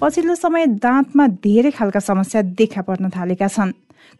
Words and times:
पछिल्लो 0.00 0.34
समय 0.34 0.66
दाँतमा 0.78 1.26
धेरै 1.42 1.70
खालका 1.74 2.00
समस्या 2.00 2.42
देखा 2.54 2.82
पर्न 2.86 3.08
थालेका 3.10 3.48
छन्। 3.48 3.72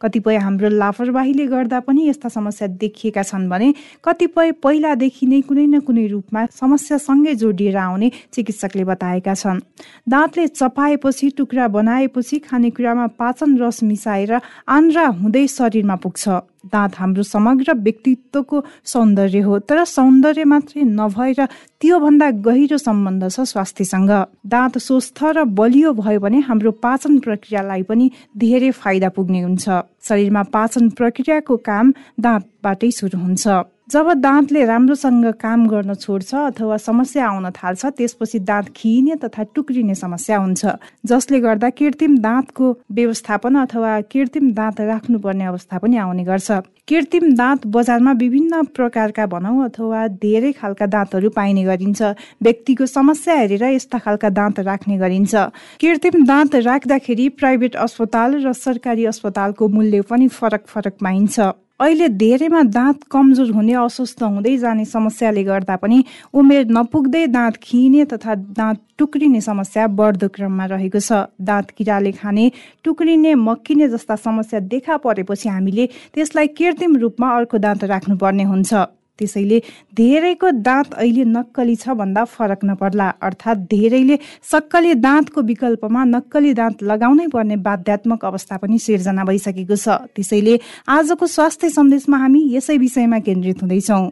कतिपय 0.03 0.37
हाम्रो 0.37 0.69
लापरवाहीले 0.75 1.47
गर्दा 1.47 1.79
पनि 1.87 2.09
यस्ता 2.09 2.29
समस्या 2.29 2.69
देखिएका 2.83 3.23
छन् 3.23 3.49
भने 3.49 3.69
कतिपय 4.05 4.53
पहिलादेखि 4.59 5.27
नै 5.27 5.41
कुनै 5.47 5.67
न 5.67 5.81
कुनै 5.87 6.07
रूपमा 6.07 6.45
समस्यासँगै 6.51 7.35
जोडिएर 7.35 7.77
आउने 7.79 8.11
चिकित्सकले 8.35 8.85
बताएका 8.91 9.35
छन्। 9.35 9.63
दाँतले 10.09 10.47
चपाएपछि 10.51 11.31
टुक्रा 11.39 11.69
बनाएपछि 11.71 12.39
खानेकुरामा 12.43 13.07
पाचन 13.15 13.57
रस 13.63 13.83
मिसाएर 13.83 14.33
आन्द्रा 14.69 15.07
हुँदै 15.23 15.47
शरीरमा 15.47 15.97
पुग्छ। 16.03 16.29
दाँत 16.65 16.93
हाम्रो 16.99 17.23
समग्र 17.23 17.73
व्यक्तित्वको 17.75 18.63
सौन्दर्य 18.85 19.41
हो 19.41 19.59
तर 19.59 19.85
सौन्दर्य 19.85 20.45
मात्रै 20.45 20.83
नभएर 20.83 21.45
त्योभन्दा 21.81 22.31
गहिरो 22.43 22.79
सम्बन्ध 22.79 23.29
छ 23.31 23.41
स्वास्थ्यसँग। 23.47 24.11
दाँत 24.47 24.79
स्वस्थ 24.79 25.19
र 25.37 25.45
बलियो 25.45 25.93
भयो 25.95 26.21
भने 26.21 26.39
हाम्रो 26.49 26.71
पाचन 26.83 27.19
प्रक्रियालाई 27.19 27.83
पनि 27.83 28.11
धेरै 28.37 28.71
फाइदा 28.75 29.09
पुग्ने 29.17 29.41
हुन्छ। 29.41 29.67
शरीरमा 30.09 30.43
पाचन 30.55 30.89
प्रक्रियाको 30.99 31.57
काम 31.57 31.93
दाँतबाटै 32.21 32.91
सुरु 32.91 33.19
हुन्छ। 33.19 33.47
जब 33.91 34.09
दाँतले 34.21 34.65
राम्रोसँग 34.65 35.25
काम 35.41 35.67
गर्न 35.69 35.95
छोड्छ 35.95 36.35
अथवा 36.35 36.77
समस्या 36.77 37.27
आउन 37.27 37.51
थाल्छ 37.57 37.87
त्यसपछि 37.97 38.39
दाँत 38.39 38.69
खिइने 38.77 39.15
तथा 39.17 39.43
टुक्रिने 39.55 39.95
समस्या 39.95 40.39
हुन्छ 40.39 40.67
जसले 41.09 41.41
गर्दा 41.41 41.71
कृत्रिम 41.71 42.17
दाँतको 42.19 42.71
व्यवस्थापन 42.93 43.55
अथवा 43.57 44.01
कृत्रिम 44.13 44.51
दाँत 44.53 44.81
राख्नुपर्ने 44.81 45.45
अवस्था 45.45 45.79
पनि 45.79 45.97
आउने 45.97 46.25
गर्छ। 46.25 46.51
कृत्रिम 46.89 47.33
दाँत 47.37 47.67
बजारमा 47.67 48.13
विभिन्न 48.21 48.63
प्रकारका 48.77 49.27
भनौँ 49.27 49.65
अथवा 49.65 50.07
धेरै 50.21 50.53
खालका 50.53 50.87
दाँतहरू 50.87 51.31
पाइने 51.31 51.65
गरिन्छ। 51.65 52.03
व्यक्तिको 52.43 52.87
समस्या 52.87 53.35
हेरेर 53.35 53.65
यस्ता 53.65 53.99
खालका 53.99 54.29
दाँत 54.31 54.61
राख्ने 54.69 54.99
गरिन्छ। 54.99 55.35
कृत्रिम 55.81 56.27
दाँत 56.27 56.55
राख्दाखेरि 56.69 57.29
प्राइभेट 57.41 57.77
अस्पताल 57.87 58.37
र 58.45 58.53
सरकारी 58.53 59.05
अस्पतालको 59.07 59.69
मूल्य 59.69 60.03
पनि 60.11 60.29
फरक 60.29 60.67
फरक 60.69 60.95
पाइन्छ। 61.01 61.41
अहिले 61.81 62.09
धेरैमा 62.19 62.63
दाँत 62.75 63.03
कमजोर 63.11 63.51
हुने 63.55 63.75
अस्वस्थ 63.79 64.23
हुँदै 64.23 64.57
जाने 64.59 64.85
समस्याले 64.85 65.43
गर्दा 65.45 65.77
पनि 65.79 65.99
उमेर 66.35 66.67
नपुग्दै 66.67 67.27
दाँत 67.31 67.57
खिने 67.63 68.05
तथा 68.11 68.35
दाँत 68.59 68.81
टुक्रिने 68.99 69.41
समस्या 69.41 69.87
बढ्दो 69.95 70.29
क्रममा 70.35 70.65
रहेको 70.75 71.01
छ। 71.01 71.31
दाँत 71.39 71.71
किराले 71.79 72.13
खाने 72.19 72.51
टुक्रिने 72.85 73.35
मक्किने 73.39 73.89
जस्ता 73.89 74.17
समस्या 74.27 74.61
देखा 74.67 74.97
परेपछि 75.07 75.49
हामीले 75.49 75.87
त्यसलाई 76.15 76.47
कृत्रिम 76.59 76.97
रूपमा 76.99 77.29
अर्को 77.39 77.59
दाँत 77.63 77.85
राख्नुपर्ने 77.95 78.45
हुन्छ। 78.51 78.75
त्यसैले 79.19 79.59
धेरैको 79.95 80.51
दाँत 80.63 80.95
अहिले 80.95 81.25
नक्कली 81.27 81.77
छ 81.77 81.97
भन्दा 82.01 82.25
फरक 82.27 82.61
नपर्ला। 82.65 83.09
अर्थात् 83.23 83.67
धेरैले 83.71 84.17
सक्कली 84.43 84.95
दाँतको 84.97 85.43
विकल्पमा 85.43 86.05
नक्कली 86.05 86.53
दाँत 86.55 86.83
लगाउनै 86.83 87.27
पर्ने 87.29 87.57
बाध्यात्मक 87.69 88.25
अवस्था 88.25 88.57
पनि 88.63 88.79
सिर्जना 88.79 89.25
भइसकेको 89.25 89.77
छ। 89.77 89.89
त्यसैले 90.15 90.59
आजको 90.89 91.27
स्वास्थ्य 91.27 91.69
सन्देशमा 91.71 92.17
हामी 92.19 92.41
यसै 92.57 92.77
विषयमा 92.79 93.19
केन्द्रित 93.27 93.63
हुँदैछौँ। 93.63 94.05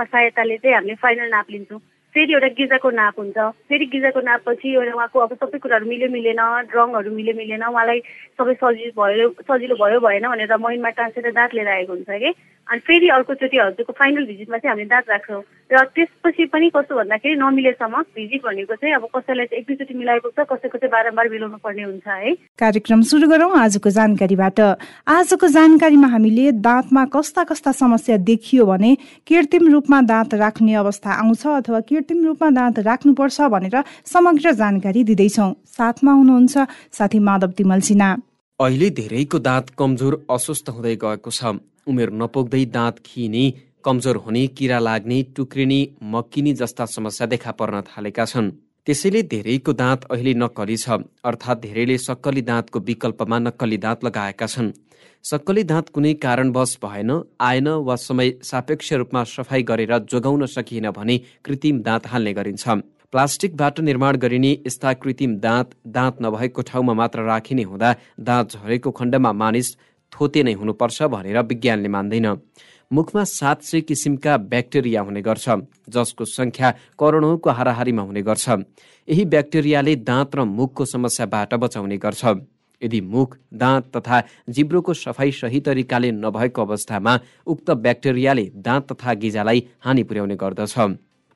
सहायताले 0.00 0.56
चाहिँ 0.56 0.74
हामीले 0.74 0.94
फाइनल 1.00 1.28
नाप 1.30 1.46
लिन्छौँ। 1.50 1.80
फेरि 2.14 2.32
एउटा 2.34 2.48
गिजाको 2.58 2.90
नाप 2.90 3.14
हुन्छ। 3.18 3.38
फेरि 3.70 3.86
गिजाको 3.86 4.20
नापपछि 4.20 4.68
एउटा 4.74 4.94
उहाँको 4.94 5.18
अब 5.20 5.32
सबै 5.38 5.58
कुराहरू 5.62 5.86
मिल्यो 5.86 6.08
मिलेन 6.10 6.40
रङहरू 6.74 7.10
मिल्यो 7.14 7.34
मिलेन 7.38 7.62
उहाँलाई 7.70 8.00
सबै 8.34 8.54
सजिलो 8.58 8.92
भयो 8.98 9.28
सजिलो 9.46 9.74
भयो 9.78 9.98
भएन 10.02 10.26
भनेर 10.26 10.56
मैनमा 10.58 10.90
टाँसेर 10.98 11.30
दाँत 11.30 11.54
लिएर 11.54 11.68
आएको 11.70 11.92
हुन्छ 11.92 12.10
कि? 12.10 12.30
अनि 12.70 12.80
फेरि 12.86 13.08
अर्कोचोटि 13.10 13.56
हजुरको 13.58 13.92
फाइनल 13.98 14.24
भिजिटमा 14.26 14.58
चाहिँ 14.58 14.70
हामीले 14.70 14.88
दाँत 14.88 15.08
राख्छौँ 15.10 15.42
र 15.70 15.84
त्यसपछि 15.94 16.44
पनि 16.54 16.68
कस्तो 16.70 16.94
भन्दाखेरि 16.96 17.34
नमिलेसम्म 17.42 18.02
भिजिट 18.14 18.40
भनेको 18.46 18.74
चाहिँ 18.78 18.94
अब 18.94 19.04
कसैलाई 19.10 19.46
चाहिँ 19.50 19.60
एक 19.60 19.66
दुईचोटि 19.66 19.94
मिलाएको 19.98 20.30
छ 20.30 20.46
कसैको 20.46 20.78
चाहिँ 20.78 20.92
बारम्बार 20.94 21.28
मिलाउनु 21.34 21.58
पर्ने 21.66 21.82
हुन्छ 21.82 22.06
है। 22.06 22.34
कार्यक्रम 22.62 23.02
सुरु 23.10 23.26
गरौँ 23.26 23.50
आजको 23.58 23.90
जानकारीबाट। 23.90 24.60
आजको 25.10 25.46
जानकारीमा 25.50 26.08
हामीले 26.14 26.46
दाँतमा 26.62 27.04
कस्ता 27.10 27.44
कस्ता 27.50 27.72
समस्या 27.74 28.16
देखियो 28.30 28.66
भने 28.66 28.90
कृत्रिम 29.26 29.66
रूपमा 29.72 30.00
दाँत 30.06 30.34
राख्ने 30.42 30.74
अवस्था 30.82 31.10
आउँछ 31.10 31.46
अथवा 31.46 31.80
कृत्रिम 31.90 32.24
रूपमा 32.24 32.50
दाँत 32.50 32.78
राख्नुपर्छ 32.86 33.40
भनेर 33.50 33.82
समग्र 34.06 34.52
जानकारी 34.62 35.04
दिँदैछौँ। 35.10 35.50
साथमा 35.74 36.12
हुनुहुन्छ 36.12 36.54
साथी 36.98 37.18
माधव 37.18 37.50
तिमल 37.58 37.80
सिन्हा। 37.88 38.10
अहिले 38.60 38.90
धेरैको 38.92 39.38
दाँत 39.40 39.74
कमजोर 39.78 40.14
अस्वस्थ 40.30 40.68
हुँदै 40.70 40.94
गएको 41.02 41.30
छ। 41.30 41.58
उमेर 41.90 42.10
नपुग्दै 42.22 42.64
दाँत 42.74 42.98
खिने 43.06 43.44
कमजोर 43.84 44.16
हुने 44.24 44.46
किरा 44.56 44.78
लाग्ने 44.78 45.22
टुक्रिने 45.36 45.80
मक्किने 46.12 46.52
जस्ता 46.54 46.84
समस्या 46.88 47.26
देखा 47.26 47.52
पर्न 47.52 47.80
थालेका 47.86 48.24
छन्। 48.24 48.50
त्यसैले 48.86 49.22
धेरैको 49.30 49.72
दाँत 49.74 50.04
अहिले 50.10 50.34
नक्कली 50.34 50.76
छ 50.76 51.00
अर्थात् 51.24 51.62
धेरैले 51.62 51.96
सक्कली 52.00 52.42
दाँतको 52.42 52.80
विकल्पमा 52.82 53.38
नक्कली 53.38 53.78
दाँत 53.78 54.04
लगाएका 54.04 54.46
छन्। 54.46 54.72
सक्कली 55.24 55.62
दाँत 55.64 55.88
कुनै 55.88 56.12
कारणवश 56.22 56.76
भएन 56.84 57.10
आएन 57.40 57.68
वा 57.86 57.96
समय 57.98 58.32
सापेक्ष 58.42 58.92
रूपमा 58.94 59.24
सफाई 59.26 59.62
गरेर 59.70 59.98
जोगाउन 60.04 60.46
सकिएन 60.48 60.90
भने 60.90 61.18
कृत्रिम 61.44 61.80
दाँत 61.82 62.06
हाल्ने 62.06 62.32
गरिन्छ। 62.34 62.68
प्लास्टिकबाट 63.12 63.80
निर्माण 63.80 64.16
गरिने 64.16 64.50
यस्ता 64.66 64.92
कृत्रिम 64.94 65.34
दाँत 65.38 65.70
दाँत 65.88 66.22
नभएको 66.22 66.62
ठाउँमा 66.62 66.94
मात्र 66.94 67.22
राखिने 67.24 67.62
हुँदा 67.62 67.94
दाँत 68.20 68.52
झरेको 68.52 68.90
खण्डमा 68.90 69.32
मानिस 69.34 69.74
थोते 70.12 70.42
नै 70.42 70.52
हुनुपर्छ 70.52 71.02
भनेर 71.04 71.38
विज्ञानले 71.42 71.88
मान्दैन। 71.88 72.26
मुखमा 72.90 73.22
सात 73.24 73.62
सय 73.62 73.80
किसिमका 73.80 74.36
ब्याक्टेरिया 74.50 75.00
हुने 75.00 75.20
गर्छ 75.22 75.48
जसको 75.88 76.24
सङ्ख्या 76.26 76.70
करोडौँको 76.98 77.50
हाराहारीमा 77.50 78.02
हुने 78.02 78.22
गर्छ। 78.22 78.48
यही 79.08 79.24
ब्याक्टेरियाले 79.24 79.94
दाँत 79.96 80.36
र 80.36 80.44
मुखको 80.44 80.84
समस्याबाट 80.84 81.54
बचाउने 81.54 81.96
गर्छ। 81.96 82.24
यदि 82.82 83.00
मुख 83.00 83.36
दाँत 83.54 83.96
तथा 83.96 84.22
जिब्रोको 84.48 84.94
सफाई 84.94 85.30
सही 85.32 85.60
तरिकाले 85.60 86.10
नभएको 86.12 86.62
अवस्थामा 86.62 87.18
उक्त 87.46 87.70
ब्याक्टेरियाले 87.70 88.44
दाँत 88.56 88.92
तथा 88.92 89.14
गिजालाई 89.14 89.62
हानि 89.80 90.02
पुर्याउने 90.02 90.36
गर्दछ। 90.36 90.74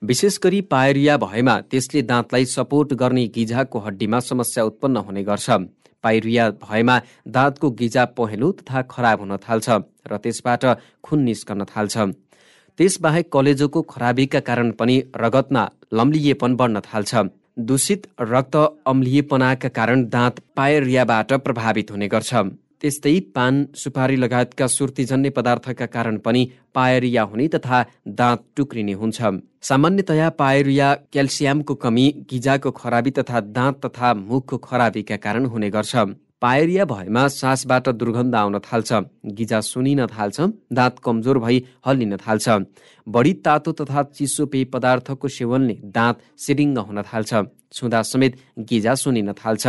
विशेष 0.03 0.39
गरी 0.43 0.61
पायरिया 0.61 1.17
भएमा 1.17 1.61
त्यसले 1.61 2.03
दाँतलाई 2.03 2.45
सपोर्ट 2.45 2.93
गर्ने 2.95 3.27
गिजाको 3.29 3.79
हड्डीमा 3.79 4.21
समस्या 4.21 4.65
उत्पन्न 4.65 4.97
हुने 4.97 5.23
गर्छ। 5.23 5.51
पाइरिया 6.04 6.48
भएमा 6.62 7.00
दाँतको 7.28 7.70
गिजा 7.81 8.04
पहेँलो 8.16 8.50
तथा 8.60 8.82
खराब 8.91 9.20
हुन 9.20 9.37
थाल्छ 9.44 9.69
र 10.06 10.16
त्यसबाट 10.25 10.65
खुन 11.04 11.22
निस्कन 11.22 11.65
थाल्छ। 11.66 11.97
त्यसबाहेक 12.78 13.32
कलेजोको 13.32 13.82
खराबीका 13.84 14.41
कारण 14.41 14.70
पनि 14.78 14.97
रगतमा 15.16 15.62
लम्लिएपन 15.94 16.54
बढ्न 16.56 16.81
थाल्छ। 16.82 17.15
दूषित 17.59 18.06
रक्त 18.20 18.56
अम्लिएपनाका 18.87 19.69
कारण 19.70 20.04
दाँत 20.10 20.41
पायरियाबाट 20.56 21.32
प्रभावित 21.45 21.91
हुने 21.91 22.09
गर्छ। 22.09 22.34
त्यस्तै 22.80 23.18
पान 23.34 23.54
सुपारी 23.74 24.16
लगायतका 24.16 24.66
सुर्तीजन्य 24.66 25.30
पदार्थका 25.30 25.86
कारण 25.86 26.18
पनि 26.18 26.42
पायरिया 26.74 27.22
हुने 27.22 27.47
तथा 27.48 27.84
दाँत 28.09 28.44
टुक्रिने 28.56 28.92
हुन्छ। 28.92 29.18
सामान्यतया 29.62 30.28
पायरिया 30.41 30.94
क्याल्सियमको 31.12 31.74
कमी 31.74 32.06
गिजाको 32.30 32.71
खराबी 32.71 33.10
तथा 33.10 33.41
दाँत 33.56 33.80
तथा 33.86 34.12
मुखको 34.15 34.56
खराबीका 34.59 35.16
कारण 35.16 35.44
हुने 35.47 35.71
गर्छ। 35.71 35.97
पायरिया 36.45 36.85
भएमा 36.85 37.27
सासबाट 37.31 37.89
दुर्गन्ध 37.91 38.35
आउन 38.37 38.59
थाल्छ। 38.61 38.93
गिजा 39.33 39.61
सुनिन 39.63 40.05
थाल्छ 40.07 40.41
दाँत 40.73 40.99
कमजोर 41.05 41.39
भई 41.41 41.63
हल्लिन 41.87 42.17
थाल्छ। 42.21 42.49
बढी 43.07 43.33
तातो 43.41 43.73
तथा 43.73 44.03
चिसो 44.13 44.47
पेय 44.53 44.65
पदार्थको 44.69 45.29
सेवनले 45.31 45.77
दाँत 45.97 46.21
सिरिङ्ग 46.37 46.79
हुन 46.79 47.03
थाल्छ। 47.03 47.33
छुँदा 47.73 48.03
समेत 48.05 48.37
गिजा 48.61 48.95
सुनिन 48.95 49.33
थाल्छ। 49.33 49.65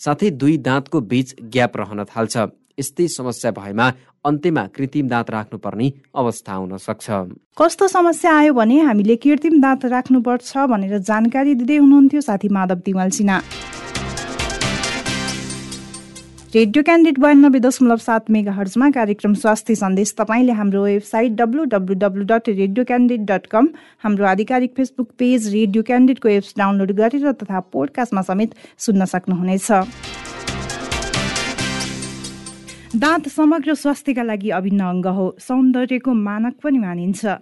साथै 0.00 0.30
दुई 0.36 0.56
दाँतको 0.60 1.00
बीच 1.00 1.34
ग्याप 1.40 1.76
रहन 1.76 2.04
थाल्छ। 2.12 2.36
यस्तै 2.78 3.08
समस्या 3.08 3.50
भएमा 3.56 3.86
अन्त्यमा 4.24 4.66
कृत्रिम 4.76 5.08
दाँत 5.08 5.30
राख्नुपर्ने 5.30 5.92
अवस्था 6.20 6.52
आउन 6.52 6.76
सक्छ। 6.76 7.08
कस्तो 7.56 7.88
समस्या 7.88 8.36
आयो 8.36 8.52
भने 8.60 8.80
हामीले 8.84 9.16
कृत्रिम 9.24 9.60
दाँत 9.60 9.84
राख्नुपर्छ 9.96 10.68
भनेर 10.68 10.98
जानकारी 11.00 11.54
दिँदै 11.54 11.76
हुनुहुन्थ्यो 11.76 12.20
साथी 12.20 12.48
माधव 12.52 12.78
तिमल 12.84 13.08
रेडियो 16.54 16.82
क्यान्डिड 16.82 17.18
बयानब्बे 17.20 17.58
दशमलव 17.60 17.96
सात 17.96 18.30
मेगा 18.34 18.52
हर्जमा 18.52 18.88
कार्यक्रम 18.90 19.34
स्वास्थ्य 19.42 19.74
सन्देश 19.74 20.12
तपाईँले 20.18 20.52
हाम्रो 20.52 20.82
website 20.84 21.32
W 21.38 21.64
W 21.74 21.94
W 21.98 22.24
dot 22.26 22.48
radio 22.48 22.84
candid 22.84 23.24
dot 23.26 23.46
com 23.46 23.68
हाम्रो 24.02 24.26
आधिकारिक 24.26 24.72
फेसबुक 24.76 25.10
पेज 25.18 25.46
रेडियो 25.52 25.82
क्यान्डिडको 25.82 26.28
एप्स 26.28 26.54
डाउनलोड 26.58 26.92
गरेर 27.00 27.32
तथा 27.42 27.60
पोडकास्टमा 27.70 28.22
समेत 28.22 28.54
सुन्न 28.78 29.04
सक्नुहुनेछ। 29.14 29.70
दाँत 32.98 33.28
समग्र 33.30 33.74
स्वास्थ्यका 33.78 34.22
लागि 34.22 34.50
अभिन्न 34.58 34.80
अङ्ग 34.84 35.06
हो। 35.06 35.34
सौन्दर्यको 35.38 36.14
मानक 36.26 36.54
पनि 36.64 36.78
मानिन्छ। 36.78 37.38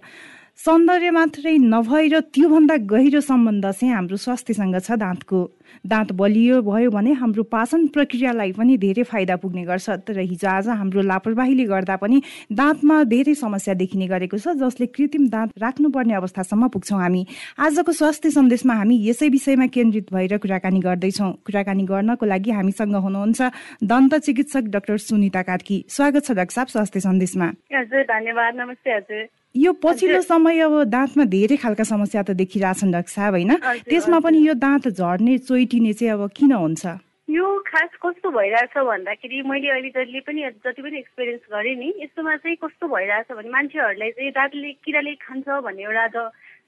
सौन्दर्य 0.59 1.09
मात्रै 1.15 1.51
नभएर 1.63 2.19
त्योभन्दा 2.35 2.75
गहिरो 2.91 3.19
सम्बन्ध 3.23 3.65
चाहिँ 3.65 3.93
हाम्रो 3.95 4.17
स्वास्थ्यसँग 4.19 4.75
छ 4.77 4.91
दाँतको। 4.99 5.39
दाँत 5.87 6.11
बलियो 6.19 6.61
भयो 6.61 6.89
भने 6.91 7.11
हाम्रो 7.15 7.43
पाचन 7.47 7.87
प्रक्रियालाई 7.95 8.51
पनि 8.59 8.75
धेरै 8.77 9.03
फाइदा 9.07 9.35
पुग्ने 9.39 9.63
गर्छ 9.63 9.89
तर 10.03 10.19
हिजो 10.19 10.47
आज 10.49 10.67
हाम्रो 10.67 11.01
लापरवाहीले 11.01 11.63
गर्दा 11.63 11.95
पनि 12.03 12.21
दाँतमा 12.51 13.03
धेरै 13.07 13.35
समस्या 13.39 13.73
देखिने 13.79 14.07
गरेको 14.11 14.37
छ 14.37 14.59
जसले 14.59 14.87
कृत्रिम 14.91 15.31
दाँत 15.31 15.55
राख्नुपर्ने 15.63 16.13
अवस्थासम्म 16.19 16.67
पुग्छौँ 16.75 16.99
हामी। 16.99 17.25
आजको 17.55 17.91
स्वास्थ्य 17.95 18.29
सन्देशमा 18.35 18.73
हामी 18.83 18.99
यसै 19.07 19.31
विषयमा 19.31 19.67
केन्द्रित 19.71 20.11
भएर 20.11 20.37
कुराकानी 20.43 20.79
गर्दैछौँ। 20.83 21.31
कुराकानी 21.47 21.83
गर्नको 21.87 22.25
लागि 22.35 22.51
हामीसँग 22.59 22.95
हुनुहुन्छ 22.99 23.39
दन्त 23.87 24.15
चिकित्सक 24.27 24.75
डाक्टर 24.75 24.97
सुनिता 25.07 25.41
कार्की 25.47 25.83
स्वागत 25.87 26.25
छ 26.25 26.31
डाक्टर 26.35 26.53
साहब 26.53 26.67
स्वास्थ्य 26.75 26.99
सन्देशमा। 27.07 27.47
हजुर 27.79 28.03
धन्यवाद। 28.11 28.55
नमस्ते 28.59 28.91
हजुर। 28.91 29.27
यो 29.55 29.71
पछिल्लो 29.83 30.21
समय 30.21 30.59
अब 30.61 30.73
दाँतमा 30.93 31.23
धेरै 31.25 31.55
खालका 31.57 31.83
समस्या 31.83 32.21
त 32.21 32.31
देखिरहेछन् 32.37 32.91
डाक्टर 32.93 33.11
साहब 33.11 33.33
होइन? 33.33 33.53
त्यसमा 33.89 34.19
पनि 34.21 34.37
यो 34.45 34.53
दाँत 34.53 34.87
झर्ने 34.93 35.37
चोइटिने 35.41 35.93
चाहिँ 35.93 36.13
अब 36.13 36.29
किन 36.37 36.53
हुन्छ? 36.53 36.85
यो 37.29 37.45
खास 37.65 37.89
कस्तो 37.97 38.29
भइरहेछ 38.29 38.77
भन्दाखेरि 38.77 39.41
मैले 39.49 39.69
अहिले 39.69 39.89
जहिले 39.89 40.19
पनि 40.21 40.41
जति 40.65 40.81
पनि 40.81 40.97
एक्सपिरियन्स 40.97 41.45
गरेँ 41.49 41.75
नि 41.81 41.89
यस्तोमा 42.03 42.35
चाहिँ 42.45 42.57
कस्तो 42.61 42.85
भइरहेछ 42.93 43.31
भने 43.33 43.49
मान्छेहरूलाई 43.49 44.11
चाहिँ 44.17 44.31
दाँतले 44.37 44.71
किराले 44.85 45.13
खान्छ 45.25 45.47
भन्ने 45.65 45.83
एउटा 45.83 46.07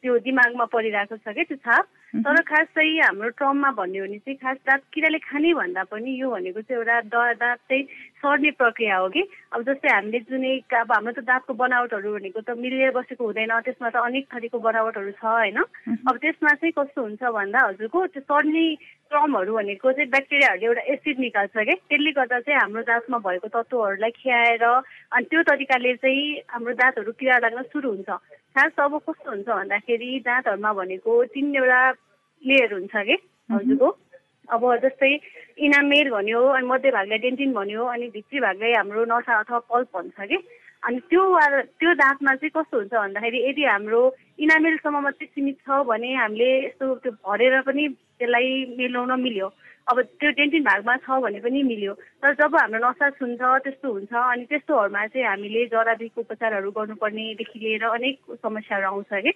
त्यो 0.01 0.17
दिमागमा 0.25 0.65
परिरहेको 0.73 1.17
छ 1.21 1.33
क्या 1.37 1.43
त्यो 1.49 1.57
छाप। 1.61 1.85
तर 2.11 2.41
खास 2.43 2.67
चाहिँ 2.75 2.99
हाम्रो 2.99 3.29
ट्रममा 3.39 3.71
भन्यो 3.71 4.03
भने 4.03 4.17
चाहिँ 4.19 4.37
खास 4.37 4.57
दाँत 4.67 4.81
किराले 4.93 5.19
खाने 5.23 5.53
भन्दा 5.53 5.83
पनि 5.87 6.11
यो 6.19 6.29
भनेको 6.31 6.61
चाहिँ 6.61 6.77
एउटा 6.77 6.99
द 7.07 7.39
दाँत 7.39 7.59
चाहिँ 7.71 7.83
सर्ने 8.19 8.51
प्रक्रिया 8.51 8.97
हो 8.97 9.07
कि? 9.09 9.23
अब 9.55 9.61
जस्तै 9.63 9.89
हामीले 9.89 10.19
जुन 10.27 10.43
अब 10.75 10.91
हाम्रो 10.91 11.11
त 11.15 11.23
दाँतको 11.23 11.53
बनावटहरू 11.55 12.11
भनेको 12.11 12.41
त 12.43 12.59
मिलेर 12.59 12.91
बसेको 12.91 13.23
हुँदैन 13.25 13.51
त्यसमा 13.63 13.89
त 13.89 13.95
अनेक 14.03 14.27
थरीको 14.27 14.59
बनावटहरू 14.59 15.11
छ 15.11 15.23
होइन? 15.23 15.57
अब 16.03 16.15
त्यसमा 16.19 16.51
चाहिँ 16.59 16.75
कस्तो 16.75 16.99
हुन्छ 17.01 17.23
भन्दा 17.23 17.59
हजुरको 17.67 18.05
त्यो 18.11 18.21
सर्ने 18.27 18.65
क्रमहरू 19.07 19.55
भनेको 19.55 19.91
चाहिँ 19.91 20.09
ब्याक्टेरियाहरूले 20.11 20.67
एउटा 20.67 20.83
एसिड 20.91 21.19
निकाल्छ 21.19 21.55
क्या 21.55 21.79
त्यसले 21.79 22.11
गर्दा 22.11 22.39
चाहिँ 22.43 22.59
हाम्रो 22.59 22.81
दाँतमा 22.91 23.17
भएको 23.23 23.47
तत्त्वहरूलाई 23.55 24.11
खियाएर 24.19 24.63
अनि 24.67 25.25
त्यो 25.31 25.41
तरिकाले 25.47 25.95
चाहिँ 25.95 26.43
हाम्रो 26.51 26.73
दाँतहरू 26.75 27.11
किरा 27.15 27.37
लाग्न 27.39 27.61
सुरु 27.71 27.89
हुन्छ। 27.89 28.11
खास 28.51 28.79
अब 28.83 28.99
कस्तो 28.99 29.29
हुन्छ 29.31 29.47
भन्दाखेरि 29.47 30.11
दाँतहरूमा 30.27 30.71
भनेको 30.75 31.11
तिनवटा 31.31 31.81
लेयर 32.47 32.73
हुन्छ 32.73 32.91
कि? 32.95 33.17
हजुरको? 33.51 33.97
अब 34.49 34.75
जस्तै 34.75 35.19
इनामेल 35.57 36.09
भन्यो 36.09 36.41
अनि 36.47 36.67
मध्य 36.67 36.91
भागलाई 36.91 37.17
डेन्टिन 37.17 37.53
भन्यो 37.53 37.85
अनि 37.85 38.07
भित्री 38.07 38.39
भागलाई 38.39 38.73
हाम्रो 38.73 39.05
नसा 39.05 39.39
अथवा 39.39 39.59
पल्प 39.59 39.87
भन्छ 39.95 40.27
कि? 40.29 40.37
अनि 40.83 40.99
त्यो 41.09 41.23
त्यो 41.79 41.93
दाँतमा 41.93 42.35
चाहिँ 42.35 42.51
कस्तो 42.55 42.77
हुन्छ 42.77 42.93
भन्दाखेरि 42.93 43.39
यदि 43.49 43.63
हाम्रो 43.65 44.01
इनामेलसम्म 44.41 44.99
मात्रै 45.05 45.27
सीमित 45.27 45.57
छ 45.61 45.81
भने 45.85 46.13
हामीले 46.15 46.49
यस्तो 46.65 46.85
त्यो 47.05 47.11
भरेर 47.21 47.61
पनि 47.67 47.87
त्यसलाई 47.89 48.49
मिलाउन 48.77 49.19
मिल्यो। 49.21 49.49
अब 49.91 49.99
त्यो 50.21 50.29
डेन्टिन 50.37 50.63
भागमा 50.63 50.95
छ 51.05 51.21
भने 51.21 51.39
पनि 51.41 51.61
मिल्यो। 51.69 51.93
तर 52.21 52.33
जब 52.41 52.55
हाम्रो 52.55 52.79
नसा 52.81 53.09
छुन्छ 53.17 53.41
त्यस्तो 53.41 53.87
हुन्छ। 53.93 54.13
अनि 54.13 54.45
त्यस्तोहरूमा 54.49 55.05
चाहिँ 55.05 55.27
हामीले 55.27 55.65
जराबीको 55.73 56.21
उपचारहरू 56.21 56.71
गर्नुपर्नेदेखि 56.71 57.59
लिएर 57.59 57.85
अनेक 57.89 58.17
समस्याहरू 58.41 58.87
आउँछ 58.87 59.11
कि। 59.25 59.31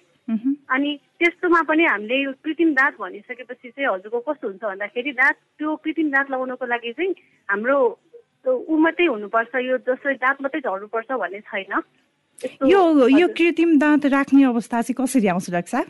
अनि 0.74 0.90
त्यस्तोमा 1.18 1.60
पनि 1.70 1.84
हामीले 1.86 2.16
यो 2.22 2.32
कृत्रिम 2.42 2.70
दाँत 2.78 2.94
भनिसकेपछि 3.00 3.68
चाहिँ 3.70 3.88
हजुरको 3.90 4.18
कस्तो 4.26 4.46
हुन्छ 4.48 4.62
भन्दाखेरि 4.64 5.12
दाँत 5.18 5.36
त्यो 5.58 5.76
कृत्रिम 5.82 6.10
दाँत 6.10 6.30
लगाउनको 6.30 6.66
लागि 6.66 6.92
चाहिँ 6.92 7.14
हाम्रो 7.48 7.78
ऊ 8.50 8.76
मात्रै 8.76 9.06
हुनुपर्छ 9.06 9.54
यो 9.66 9.76
जसरी 9.86 10.14
दाँत 10.22 10.42
मात्रै 10.42 10.60
झर्नुपर्छ 10.60 11.10
भन्ने 11.12 11.40
छैन। 11.40 11.72
यो 12.68 12.80
यो 13.08 13.28
कृत्रिम 13.32 13.78
दाँत 13.78 14.06
राख्ने 14.12 14.44
अवस्था 14.44 14.82
चाहिँ 14.82 14.96
कसरी 15.00 15.28
आउँछ 15.28 15.50
डाक्टर 15.50 15.84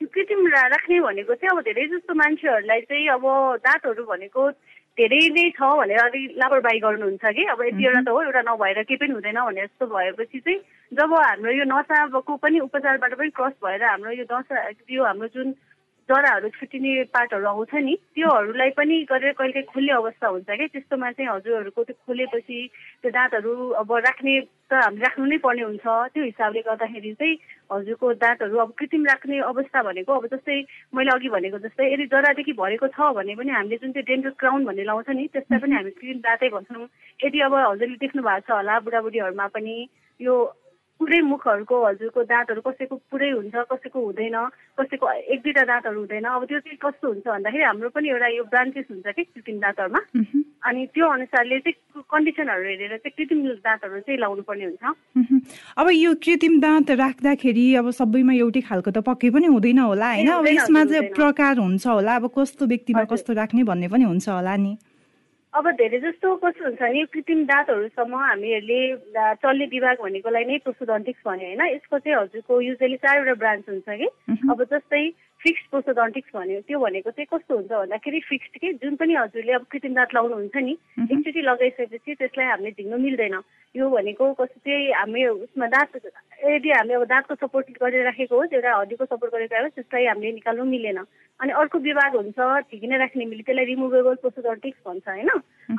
कृत्रिम 0.00 0.46
राख्ने 0.46 1.00
भनेको 1.00 1.34
चाहिँ 1.34 1.56
अब 1.56 1.60
धेरै 1.64 1.86
जस्तो 1.88 2.14
मान्छेहरूलाई 2.14 2.80
चाहिँ 2.90 3.08
अब 3.16 3.24
दाँतहरू 3.64 4.04
भनेको 4.04 4.50
धेरै 4.98 5.20
नै 5.34 5.50
छ 5.50 5.60
भनेर 5.80 5.98
अलिक 5.98 6.38
लापरवाही 6.38 6.78
गर्नुहुन्छ 6.78 7.24
कि। 7.24 7.44
अब 7.50 7.62
यति 7.66 7.84
एउटा 7.84 8.00
त 8.04 8.08
हो 8.14 8.22
एउटा 8.22 8.42
नभएर 8.46 8.82
केही 8.82 8.96
पनि 9.00 9.12
हुँदैन 9.18 9.40
भनेर 9.40 9.66
जस्तो 9.66 9.86
भएपछि 9.90 10.38
चाहिँ 10.38 10.58
जब 10.92 11.14
हाम्रो 11.14 11.52
यो 11.58 11.64
नसाको 11.66 12.36
पनि 12.38 12.58
उपचारबाट 12.68 13.14
पनि 13.18 13.30
क्रस 13.34 13.54
भएर 13.64 13.82
हाम्रो 13.82 14.10
यो 14.20 14.24
नसा 14.30 14.68
यो 14.70 15.04
हाम्रो 15.04 15.28
जुन 15.34 15.48
जराहरू 16.08 16.48
छुट्टिने 16.56 17.02
पार्टहरू 17.08 17.46
आउँछ 17.48 17.74
नि 17.80 17.94
त्योहरूलाई 18.14 18.70
पनि 18.76 18.96
गरेर 19.10 19.32
कहिले 19.38 19.62
खुल्ने 19.72 19.92
अवस्था 19.92 20.28
हुन्छ 20.28 20.46
क्या 20.46 20.66
त्यस्तोमा 20.66 21.10
चाहिँ 21.16 21.30
हजुरहरूको 21.30 21.84
त्यो 21.84 21.96
खोलेपछि 22.06 22.58
त्यो 23.02 23.10
दाँतहरू 23.10 23.52
अब 23.80 23.92
राख्ने 24.04 24.34
त 24.68 24.72
हामीले 24.74 25.04
राख्नु 25.04 25.24
नै 25.24 25.38
पर्ने 25.40 25.62
हुन्छ। 25.64 25.86
त्यो 26.12 26.24
हिसाबले 26.24 26.60
गर्दाखेरि 26.68 27.12
चाहिँ 27.14 27.36
हजुरको 27.72 28.12
दाँतहरू 28.20 28.56
अब 28.58 28.70
कृत्रिम 28.78 29.04
राख्ने 29.06 29.38
अवस्था 29.48 29.82
भनेको 29.88 30.12
अब 30.12 30.26
जस्तै 30.34 30.56
मैले 30.92 31.10
अघि 31.16 31.28
भनेको 31.36 31.58
जस्तै 31.64 31.92
यदि 31.92 32.06
जरादेखि 32.12 32.52
भरेको 32.52 32.86
छ 32.92 33.12
भने 33.16 33.34
पनि 33.40 33.50
हामीले 33.56 33.76
जुन 33.80 33.92
चाहिँ 33.92 34.04
डेन्टल 34.04 34.36
क्राउन 34.40 34.64
भन्ने 34.64 34.84
लाउँछ 34.84 35.08
नि 35.08 35.26
त्यसलाई 35.32 35.60
पनि 35.60 35.74
हामी 35.74 35.90
कृत्रिम 35.90 36.20
दाँतै 36.20 36.48
भन्छौँ। 36.56 36.88
यदि 37.20 37.40
अब 37.40 37.54
हजुरले 37.54 37.96
देख्नु 38.04 38.22
भएको 38.22 38.44
छ 38.44 38.56
होला 38.60 38.80
बुढाबुढीहरूमा 38.84 39.46
पनि 39.56 39.76
यो 40.20 40.34
पुरै 41.04 41.20
मुखहरूको 41.20 41.76
हजुरको 41.84 42.20
दाँतहरू 42.32 42.60
कसैको 42.64 42.96
पुरै 43.12 43.30
हुन्छ 43.36 43.54
कसैको 43.72 43.98
हुँदैन 44.00 44.36
कसैको 44.80 45.04
एक 45.36 45.40
दुईवटा 45.44 45.64
दाँतहरू 45.68 46.00
हुँदैन। 46.00 46.24
अब 46.32 46.44
त्यो 46.48 46.58
चाहिँ 46.64 46.78
कस्तो 46.80 47.08
हुन्छ 47.12 47.26
भन्दाखेरि 47.28 47.64
हाम्रो 47.64 47.88
पनि 47.92 48.08
एउटा 48.08 48.28
यो 48.40 48.44
ब्रान्चेस 48.48 48.86
हुन्छ 48.90 49.06
कि 49.12 49.22
कृत्रिम 49.24 49.58
दाँतहरूमा। 49.60 50.00
अनि 50.64 50.80
त्यो 50.96 51.04
अनुसारले 51.04 51.58
चाहिँ 51.60 52.02
कन्डिसनहरू 52.08 52.64
हेरेर 52.64 52.96
चाहिँ 53.04 53.12
कृत्रिम 53.16 53.40
दाँतहरू 53.60 54.00
चाहिँ 54.00 54.18
लाउनु 54.24 54.42
पर्ने 54.48 54.64
हुन्छ 54.64 54.84
अब 55.76 55.86
यो 55.92 56.14
कृत्रिम 56.24 56.54
दाँत 56.64 56.90
राख्दाखेरि 57.04 57.66
अब 57.84 57.90
सबैमा 58.00 58.32
एउटै 58.40 58.60
खालको 58.64 58.90
त 58.90 59.04
पक्कै 59.04 59.30
पनि 59.36 59.46
हुँदैन 59.52 59.78
होला 59.84 60.08
होइन? 60.08 60.28
अब 60.40 60.46
यसमा 60.48 60.84
चाहिँ 60.88 61.12
प्रकार 61.12 61.54
हुन्छ 61.60 61.84
होला। 61.86 62.16
अब 62.16 62.32
कस्तो 62.32 62.66
व्यक्तिमा 62.72 63.04
कस्तो 63.12 63.32
राख्ने 63.36 63.62
भन्ने 63.68 63.88
पनि 63.92 64.04
हुन्छ 64.08 64.28
होला 64.28 64.56
नि। 64.56 64.72
अब 65.54 65.70
धेरै 65.70 65.98
जस्तो 66.00 66.34
कस्तो 66.36 66.64
हुन्छ 66.64 66.80
भने 66.82 67.04
कृत्रिम 67.14 67.44
दाँतहरूसम्म 67.46 68.14
हामीहरूले 68.18 68.78
चल्ने 69.38 69.66
विभाग 69.74 69.96
भनेकोलाई 70.02 70.44
नै 70.44 70.58
प्रोसोडन्टिक्स 70.66 71.22
भन्यो 71.26 71.46
होइन। 71.46 71.62
यसको 71.74 71.98
चाहिँ 71.98 72.16
हजुरको 72.18 72.60
युजली 72.60 72.96
चारवटा 73.04 73.34
ब्रान्च 73.38 73.64
हुन्छ 73.68 73.88
कि। 73.88 74.08
अब 74.50 74.64
जस्तै 74.72 75.02
फिक्स्ड 75.44 75.66
प्रोसोडन्टिक्स 75.70 76.30
भन्यो 76.34 76.60
त्यो 76.68 76.78
भनेको 76.80 77.10
चाहिँ 77.10 77.28
कस्तो 77.32 77.56
हुन्छ 77.56 77.72
भन्दाखेरि 77.72 78.20
फिक्स्ड 78.28 78.54
के? 78.60 78.72
जुन 78.80 78.94
पनि 78.96 79.14
हजुरले 79.14 79.52
अब 79.52 79.64
कृत्रिम 79.70 79.94
दाँत 79.94 80.14
लाउनुहुन्छ 80.14 80.56
नि 80.56 80.72
एकचोटि 81.12 81.40
लगाइसकेपछि 81.44 82.14
त्यसलाई 82.14 82.46
हामीले 82.48 82.70
झिक्नु 82.72 82.96
मिल्दैन। 83.04 83.36
यो 83.74 83.84
भनेको 83.90 84.32
कस्तो 84.40 84.58
चाहिँ 84.64 84.92
हामी 84.96 85.24
उसमा 85.44 85.66
दाँत 85.68 85.90
यदि 86.44 86.70
हामीले 86.70 86.94
अब 86.94 87.04
दाँतको 87.12 87.34
सपोर्ट 87.44 87.66
गरेर 87.76 88.04
राखेको 88.04 88.34
होस् 88.40 88.54
एउटा 88.56 88.72
हड्डीको 88.80 89.04
सपोर्ट 89.04 89.32
गरेर 89.34 89.62
होस् 89.62 89.76
त्यसलाई 89.76 90.06
हामीले 90.06 90.32
निकाल्नु 90.40 90.64
मिलेन। 90.64 90.98
अनि 91.40 91.52
अर्को 91.60 91.78
विभाग 91.78 92.16
हुन्छ 92.16 92.40
ठिकै 92.70 92.96
राख्ने 93.04 93.24
मिले 93.24 93.42
त्यसलाई 93.44 93.64
रिमुभेबल 93.68 94.14
प्रोसोडन्टिक्स 94.24 94.80
भन्छ 94.86 95.08
होइन? 95.08 95.30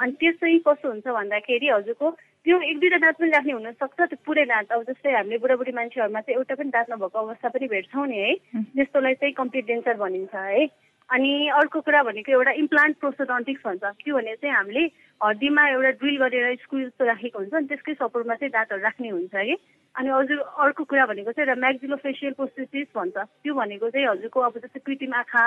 अनि 0.01 0.11
त्यो 0.19 0.31
चाहिँ 0.37 0.59
कस्तो 0.67 0.89
हुन्छ 0.89 1.07
भन्दाखेरि 1.07 1.67
हजुरको 1.73 2.09
त्यो 2.45 2.59
एक 2.61 2.77
दुईवटा 2.79 2.97
दाँत 3.01 3.15
पनि 3.17 3.29
राख्ने 3.31 3.53
हुनसक्छ 3.53 3.99
त्यो 4.01 4.17
पुरै 4.25 4.45
दाँत। 4.45 4.71
अब 4.75 4.81
जस्तै 4.89 5.11
हामीले 5.15 5.37
बुढाबुढी 5.41 5.71
मान्छेहरूमा 5.79 6.21
चाहिँ 6.21 6.37
एउटा 6.37 6.55
पनि 6.55 6.69
दाँत 6.75 6.87
नभएको 6.91 7.19
अवस्था 7.19 7.49
पनि 7.55 7.67
भेट्छौँ 7.73 8.07
नि 8.07 8.17
है? 8.17 8.33
त्यस्तोलाई 8.75 9.13
चाहिँ 9.15 9.33
डेन्सर 9.61 9.97
भनिन्छ 9.97 10.35
है। 10.35 10.65
अनि 11.09 11.47
अर्को 11.53 11.81
कुरा 11.81 12.01
भनेको 12.03 12.31
एउटा 12.31 12.51
इम्प्लान्ट 12.51 12.97
प्रोसोडन्टिक्स 12.99 13.61
भन्छ। 13.65 13.83
त्यो 13.83 14.15
भने 14.15 14.35
चाहिँ 14.35 14.55
हामीले 14.55 14.83
हड्डीमा 15.21 15.67
एउटा 15.69 15.91
ड्रिल 16.01 16.17
गरेर 16.17 16.55
स्कुल 16.61 16.83
जस्तो 16.85 17.05
राखेको 17.05 17.39
हुन्छ 17.39 17.53
अनि 17.53 17.67
त्यसकै 17.67 17.93
सपोर्टमा 17.93 18.35
चाहिँ 18.35 18.51
दाँतहरू 18.51 18.81
राख्ने 18.81 19.09
हुन्छ 19.09 19.35
कि 19.35 19.55
अनि 19.95 20.09
हजुर 20.09 20.39
अर्को 20.65 20.83
कुरा 20.83 21.05
भनेको 21.05 21.31
चाहिँ 21.31 21.47
एउटा 21.47 21.59
म्याक्जिलोफेसियल 21.61 22.33
प्रोसेसिस 22.33 22.87
भन्छ। 22.95 23.17
त्यो 23.17 23.53
भनेको 23.53 23.89
चाहिँ 23.89 24.07
हजुरको 24.07 24.39
अब 24.39 24.57
जस्तै 24.65 24.79
कृत्रिम 24.85 25.13
आँखा 25.13 25.45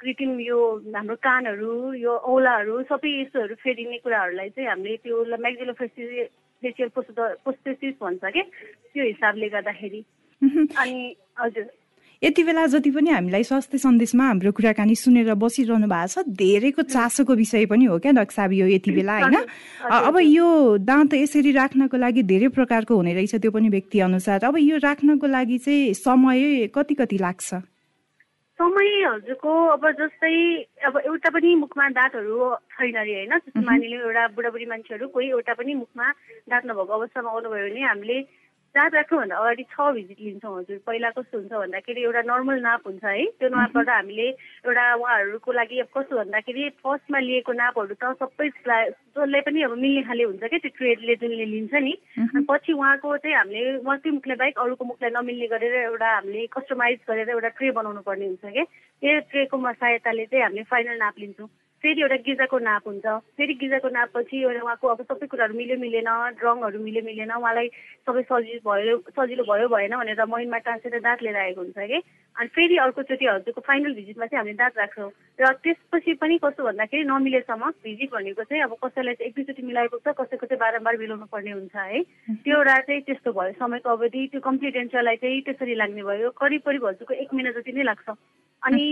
कृत्रिम 0.00 0.40
यो 0.40 0.58
हाम्रो 0.96 1.16
कानहरू 1.22 1.92
यो 1.94 2.12
औलाहरू 2.32 2.82
सबै 2.88 3.10
यस्तोहरू 3.20 3.54
फेरिने 3.62 3.98
कुराहरूलाई 4.00 4.48
चाहिँ 4.56 4.68
हामीले 4.68 4.96
त्यो 5.04 5.24
म्याक्जिलोफेसियल 5.24 6.26
फेसियल 6.62 6.88
प्रोसेसिस 6.96 7.94
भन्छ 8.00 8.24
कि? 8.24 8.42
त्यो 8.92 9.04
हिसाबले 9.04 9.48
गर्दाखेरि। 9.48 10.00
अनि 10.80 11.16
हजुर। 11.38 11.66
यति 12.22 12.42
बेला 12.44 12.64
जति 12.66 12.90
पनि 12.90 13.10
हामीलाई 13.10 13.44
स्वास्थ्य 13.44 13.78
सन्देशमा 13.78 14.24
हाम्रो 14.26 14.52
कुराकानी 14.56 14.94
सुनेर 14.96 15.34
बसिरहनु 15.36 15.86
भएको 15.86 16.08
छ 16.08 16.24
धेरैको 16.24 16.82
चासोको 16.88 17.34
विषय 17.36 17.66
पनि 17.68 17.84
हो 17.84 17.98
क्या 18.00 18.12
डक्साब 18.16 18.52
यो 18.52 18.66
यति 18.66 18.90
बेला 18.90 19.12
होइन? 19.20 19.36
अब 19.84 20.16
यो 20.24 20.48
दाँत 20.80 21.14
यसरी 21.14 21.52
राख्नको 21.52 21.96
लागि 21.96 22.22
धेरै 22.24 22.48
प्रकारको 22.56 22.96
हुने 22.96 23.12
रहेछ 23.14 23.34
त्यो 23.36 23.50
पनि 23.52 23.68
व्यक्ति 23.68 24.00
अनुसार 24.00 24.44
अब 24.48 24.56
यो 24.56 24.76
राख्नको 24.80 25.26
लागि 25.28 25.58
चाहिँ 25.58 25.92
समय 25.92 26.66
कति 26.72 26.94
कति 26.96 27.18
लाग्छ? 27.20 27.48
समय 28.58 28.88
हजुरको 29.04 29.52
अब 29.76 29.84
जस्तै 30.00 30.32
अब 30.88 30.96
एउटा 31.04 31.30
पनि 31.36 31.54
मुखमा 31.54 31.88
दाँतहरू 32.00 32.36
छैन 32.72 32.96
अरे 32.96 33.12
होइन? 33.12 33.32
जस्तो 33.44 33.60
मानिलिउँ 33.60 34.02
एउटा 34.08 34.26
बुढाबुढी 34.32 34.66
मान्छेहरू 34.72 35.08
कोही 35.12 35.28
एउटा 35.36 35.54
पनि 35.60 35.74
मुखमा 35.84 36.06
दाँत 36.48 36.64
नभएको 36.64 36.92
अवस्थामा 36.96 37.30
आउनुभयो 37.30 37.68
भने 37.68 37.82
हामीले 37.84 38.18
दाँत 38.76 38.94
राख्नुभन्दा 38.94 39.36
अगाडि 39.40 39.64
छ 39.72 39.80
भिजिट 39.96 40.18
लिन्छौँ 40.20 40.52
हजुर। 40.58 40.78
पहिला 40.86 41.10
कस्तो 41.16 41.38
हुन्छ 41.38 41.52
भन्दाखेरि 41.52 42.00
एउटा 42.04 42.22
नर्मल 42.28 42.58
नाप 42.60 42.82
हुन्छ 42.86 43.04
है। 43.04 43.24
त्यो 43.40 43.48
नापबाट 43.48 43.88
हामीले 43.88 44.28
एउटा 44.68 44.84
उहाँहरूको 45.00 45.52
लागि 45.52 45.80
अब 45.80 45.88
कस्तो 45.96 46.16
भन्दाखेरि 46.16 46.68
फर्स्टमा 46.84 47.18
लिएको 47.24 47.52
नापहरू 47.56 47.94
त 47.96 48.12
सबै 48.20 48.48
जसलाई 48.52 49.40
पनि 49.48 49.62
अब 49.64 49.72
मिल्ने 49.80 50.02
खाले 50.08 50.24
हुन्छ 50.28 50.44
क्या 50.44 50.60
त्यो 50.60 50.76
ट्रेडले 50.76 51.14
जुनले 51.24 51.46
लिन्छ 51.56 51.74
नि। 51.86 51.94
पछि 52.44 52.72
उहाँको 52.76 53.16
चाहिँ 53.16 53.36
हामीले 53.36 53.76
उहाँकै 53.80 54.10
मुखलाई 54.12 54.36
बाहेक 54.36 54.58
अरूको 54.60 54.84
मुखलाई 54.84 55.10
नमिल्ने 55.16 55.46
गरेर 55.56 55.74
एउटा 55.88 56.08
हामीले 56.14 56.46
कस्टमाइज 56.52 56.98
गरेर 57.08 57.28
एउटा 57.32 57.48
ट्रे 57.56 57.70
बनाउनु 57.80 58.00
पर्ने 58.04 58.26
हुन्छ 58.26 58.44
क्या। 58.44 58.64
त्यो 59.00 59.20
ट्रेको 59.32 59.56
सहायताले 59.56 60.24
चाहिँ 60.28 60.44
हामीले 60.44 60.68
फाइनल 60.68 60.98
नाप 61.00 61.24
लिन्छौँ। 61.24 61.48
फेरि 61.82 62.00
एउटा 62.02 62.16
गिजाको 62.26 62.58
नाप 62.58 62.86
हुन्छ। 62.88 63.06
फेरि 63.36 63.54
गिजाको 63.60 63.88
नापपछि 63.88 64.36
एउटा 64.42 64.62
उहाँको 64.64 64.88
अब 64.88 65.00
सबै 65.06 65.26
कुराहरू 65.26 65.54
मिल्यो 65.54 65.76
मिलेन 65.78 66.08
रङहरू 66.42 66.78
मिल्यो 66.82 67.02
मिलेन 67.04 67.32
उहाँलाई 67.36 67.68
सबै 68.08 68.22
सजिलो 68.30 68.60
भयो 68.64 68.96
सजिलो 69.12 69.44
भयो 69.44 69.68
भएन 69.68 69.96
भनेर 69.96 70.24
मैनमा 70.24 70.58
टाँसेर 70.66 71.00
दाँत 71.00 71.22
लिएर 71.22 71.36
आएको 71.36 71.60
हुन्छ 71.60 71.76
कि? 71.76 72.00
अनि 72.36 72.48
फेरि 72.56 72.76
अर्कोचोटि 72.76 73.26
हजुरको 73.26 73.60
फाइनल 73.60 73.92
भिजिटमा 73.94 74.26
चाहिँ 74.26 74.40
हामीले 74.40 74.56
दाँत 74.56 74.78
राख्छौँ। 74.78 75.10
र 75.40 75.52
त्यसपछि 75.64 76.12
पनि 76.20 76.38
कस्तो 76.44 76.64
भन्दाखेरि 76.64 77.04
नमिलेसम्म 77.04 77.70
भिजिट 77.84 78.10
भनेको 78.12 78.42
चाहिँ 78.44 78.62
अब 78.64 78.72
कसैलाई 78.84 79.14
चाहिँ 79.14 79.28
एक 79.28 79.34
दुईचोटि 79.36 79.62
मिलाएको 79.62 79.96
छ 80.00 80.16
कसैको 80.16 80.46
चाहिँ 80.46 80.60
बारम्बार 80.60 80.96
मिलाउनु 80.96 81.26
पर्ने 81.32 81.52
हुन्छ 81.60 81.76
है। 81.76 82.02
त्यो 82.40 82.56
एउटा 82.56 82.76
चाहिँ 82.88 83.00
त्यस्तो 83.04 83.32
भयो 83.36 83.52
समयको 83.60 83.88
अवधि 83.90 84.26
त्यो 84.32 84.40
कम्प्लिट 84.48 84.76
एन्सरलाई 84.76 85.16
चाहिँ 85.16 85.40
त्यसरी 85.44 85.74
लाग्ने 85.76 86.02
भयो। 86.02 86.30
करिब 86.40 86.60
करिब 86.66 86.86
हजुरको 86.86 87.14
एक 87.14 87.34
महिना 87.34 87.50
जति 87.60 87.72
नै 87.72 87.84
लाग्छ। 87.92 88.08
अनि 88.62 88.84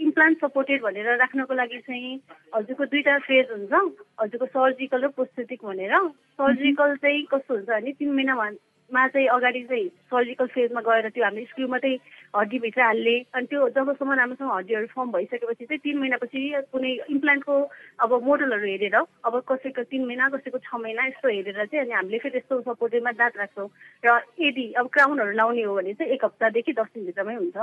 इम्प्लान्ट 0.00 0.38
सपोर्टेड 0.40 0.82
भनेर 0.82 1.16
राख्नको 1.16 1.54
लागि 1.54 1.78
चाहिँ 1.86 2.18
हजुरको 2.54 2.84
दुईवटा 2.84 3.18
फेज 3.28 3.46
हुन्छ। 3.50 3.72
हजुरको 4.20 4.46
सर्जिकल 4.46 5.02
र 5.04 5.08
पोस्थेटिक 5.16 5.60
भनेर। 5.64 5.94
सर्जिकल 6.40 6.96
चाहिँ 7.02 7.22
कस्तो 7.32 7.54
हुन्छ 7.54 7.68
भने 7.68 7.92
तिन 7.98 8.10
महिनामा 8.12 9.06
चाहिँ 9.08 9.26
अगाडि 9.28 9.62
चाहिँ 9.64 9.88
सर्जिकल 10.12 10.46
फेजमा 10.54 10.80
गएर 10.80 11.08
त्यो 11.10 11.24
हामीले 11.24 11.46
स्क्रु 11.46 11.68
मात्रै 11.68 11.96
हड्डीभित्र 12.34 12.80
हाल्ने। 12.82 13.16
अनि 13.34 13.46
त्यो 13.46 13.68
जबसम्म 13.76 14.12
राम्रोसँग 14.12 14.50
हड्डीहरू 14.52 14.86
फर्म 14.94 15.10
भइसकेपछि 15.12 15.64
चाहिँ 15.64 15.80
तिन 15.84 15.98
महिनापछि 15.98 16.40
कुनै 16.72 16.92
इम्प्लान्टको 17.10 17.54
अब 18.02 18.10
मोडलहरू 18.24 18.66
हेरेर 18.66 18.96
अब 18.96 19.34
कसैको 19.48 19.82
तिन 19.92 20.04
महिना 20.06 20.28
कसैको 20.32 20.58
छ 20.58 20.80
महिना 20.80 21.06
यस्तो 21.06 21.28
हेरेर 21.28 21.64
चाहिँ 21.64 21.84
अनि 21.84 21.92
हामीले 21.92 22.18
फेरि 22.18 22.38
यस्तो 22.38 22.60
सपोर्टेडमा 22.62 23.12
दाँत 23.20 23.36
राख्छौँ। 23.36 23.68
र 24.04 24.08
यदि 24.40 24.64
अब 24.80 24.86
क्राउनहरू 24.92 25.32
लाउने 25.36 25.62
हो 25.62 25.74
भने 25.76 25.92
चाहिँ 25.92 26.12
एक 26.12 26.24
हप्तादेखि 26.24 26.72
दस 26.72 26.88
दिनभित्रमै 26.94 27.34
हुन्छ। 27.34 27.56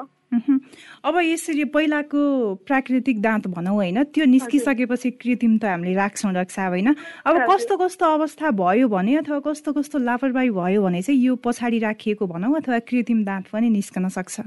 अब 1.04 1.16
यसरी 1.24 1.66
पहिलाको 1.74 2.22
प्राकृतिक 2.68 3.22
दाँत 3.22 3.48
भनौँ 3.50 3.76
होइन 3.76 4.04
त्यो 4.14 4.26
निस्किसकेपछि 4.26 5.12
कृत्रिम 5.18 5.58
त 5.58 5.66
हामीले 5.66 5.96
राख्छौँ 5.98 6.34
रक्षा 6.34 6.68
होइन। 6.68 6.94
अब 7.26 7.36
कस्तो 7.50 7.78
कस्तो 7.78 8.06
अवस्था 8.06 8.52
भयो 8.54 8.88
भने 8.88 9.16
अथवा 9.18 9.40
कस्तो 9.50 9.74
कस्तो 9.74 9.98
लापरवाही 10.00 10.50
भयो 10.54 10.84
भने 10.84 11.02
चाहिँ 11.02 11.20
यो 11.20 11.36
पछाडि 11.42 11.80
राखिएको 11.80 12.28
भनौँ 12.28 12.56
अथवा 12.62 12.80
कृत्रिम 12.86 13.24
दाँत 13.26 13.48
पनि 13.50 13.70
निस्कन 13.70 14.08
सक्छ? 14.10 14.40